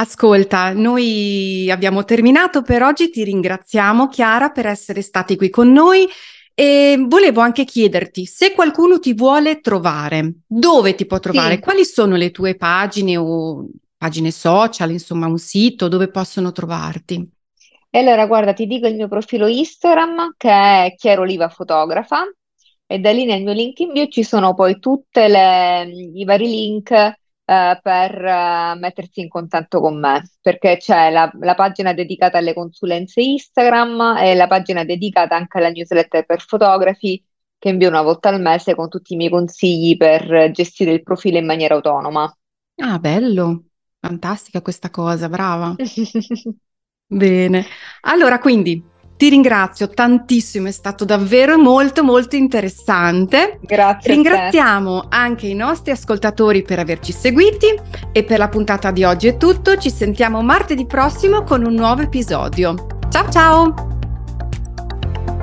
Ascolta, 0.00 0.72
noi 0.74 1.68
abbiamo 1.72 2.04
terminato 2.04 2.62
per 2.62 2.82
oggi, 2.82 3.10
ti 3.10 3.24
ringraziamo 3.24 4.06
Chiara 4.06 4.50
per 4.50 4.66
essere 4.66 5.02
stati 5.02 5.34
qui 5.34 5.50
con 5.50 5.72
noi 5.72 6.06
e 6.54 7.04
volevo 7.08 7.40
anche 7.40 7.64
chiederti 7.64 8.24
se 8.24 8.52
qualcuno 8.52 9.00
ti 9.00 9.12
vuole 9.12 9.60
trovare, 9.60 10.34
dove 10.46 10.94
ti 10.94 11.04
può 11.04 11.18
trovare? 11.18 11.54
Sì. 11.54 11.60
Quali 11.60 11.84
sono 11.84 12.14
le 12.14 12.30
tue 12.30 12.54
pagine 12.54 13.16
o 13.16 13.66
pagine 13.96 14.30
social, 14.30 14.92
insomma 14.92 15.26
un 15.26 15.38
sito 15.38 15.88
dove 15.88 16.08
possono 16.10 16.52
trovarti? 16.52 17.28
E 17.90 17.98
allora, 17.98 18.24
guarda, 18.26 18.52
ti 18.52 18.68
dico 18.68 18.86
il 18.86 18.94
mio 18.94 19.08
profilo 19.08 19.48
Instagram 19.48 20.34
che 20.36 20.48
è 20.48 20.94
Chiaro 20.96 21.22
Oliva 21.22 21.48
Fotografa 21.48 22.22
e 22.86 23.00
da 23.00 23.10
lì 23.10 23.24
nel 23.24 23.42
mio 23.42 23.52
link 23.52 23.80
in 23.80 23.90
bio 23.90 24.06
ci 24.06 24.22
sono 24.22 24.54
poi 24.54 24.78
tutti 24.78 25.18
i 25.18 26.24
vari 26.24 26.46
link 26.46 27.16
eh, 27.48 27.80
per 27.82 28.24
eh, 28.24 28.74
mettersi 28.78 29.20
in 29.22 29.28
contatto 29.28 29.80
con 29.80 29.98
me, 29.98 30.22
perché 30.42 30.76
c'è 30.76 31.10
la, 31.10 31.30
la 31.40 31.54
pagina 31.54 31.94
dedicata 31.94 32.36
alle 32.36 32.52
consulenze 32.52 33.22
Instagram 33.22 34.16
e 34.18 34.34
la 34.34 34.46
pagina 34.46 34.84
dedicata 34.84 35.34
anche 35.34 35.56
alla 35.56 35.70
newsletter 35.70 36.26
per 36.26 36.42
fotografi 36.42 37.24
che 37.58 37.70
invio 37.70 37.88
una 37.88 38.02
volta 38.02 38.28
al 38.28 38.40
mese 38.40 38.74
con 38.74 38.90
tutti 38.90 39.14
i 39.14 39.16
miei 39.16 39.30
consigli 39.30 39.96
per 39.96 40.50
gestire 40.50 40.92
il 40.92 41.02
profilo 41.02 41.38
in 41.38 41.46
maniera 41.46 41.74
autonoma. 41.74 42.30
Ah, 42.76 42.98
bello. 42.98 43.64
Fantastica 43.98 44.60
questa 44.60 44.90
cosa, 44.90 45.30
brava. 45.30 45.74
Bene. 47.10 47.64
Allora, 48.02 48.38
quindi 48.38 48.84
ti 49.18 49.28
ringrazio 49.30 49.88
tantissimo, 49.88 50.68
è 50.68 50.70
stato 50.70 51.04
davvero 51.04 51.58
molto 51.58 52.04
molto 52.04 52.36
interessante. 52.36 53.58
Grazie. 53.62 54.14
Ringraziamo 54.14 55.06
anche 55.08 55.48
i 55.48 55.54
nostri 55.54 55.90
ascoltatori 55.90 56.62
per 56.62 56.78
averci 56.78 57.10
seguiti 57.10 57.66
e 58.12 58.22
per 58.22 58.38
la 58.38 58.48
puntata 58.48 58.92
di 58.92 59.02
oggi 59.02 59.26
è 59.26 59.36
tutto. 59.36 59.76
Ci 59.76 59.90
sentiamo 59.90 60.40
martedì 60.40 60.86
prossimo 60.86 61.42
con 61.42 61.66
un 61.66 61.74
nuovo 61.74 62.02
episodio. 62.02 62.86
Ciao 63.08 63.28
ciao! 63.28 63.74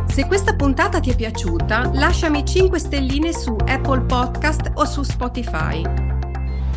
Se 0.07 0.25
questa 0.25 0.55
puntata 0.55 1.01
ti 1.01 1.09
è 1.09 1.15
piaciuta, 1.15 1.91
lasciami 1.95 2.45
5 2.45 2.79
stelline 2.79 3.33
su 3.33 3.57
Apple 3.67 4.03
Podcast 4.03 4.71
o 4.75 4.85
su 4.85 5.03
Spotify. 5.03 5.83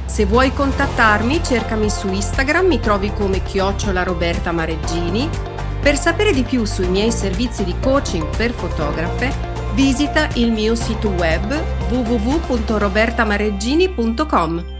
Se 0.05 0.25
vuoi 0.25 0.53
contattarmi, 0.53 1.45
cercami 1.45 1.91
su 1.91 2.09
Instagram, 2.09 2.67
mi 2.67 2.81
trovi 2.81 3.13
come 3.13 3.41
chiocciola 3.41 4.03
Roberta 4.03 4.51
Mareggini. 4.51 5.58
Per 5.81 5.97
sapere 5.97 6.33
di 6.33 6.43
più 6.43 6.65
sui 6.65 6.89
miei 6.89 7.13
servizi 7.13 7.63
di 7.65 7.75
coaching 7.81 8.27
per 8.37 8.53
fotografe, 8.53 9.33
visita 9.75 10.29
il 10.35 10.53
mio 10.53 10.75
sito 10.75 11.09
web 11.11 11.53
www.robertamareggini.com. 11.91 14.78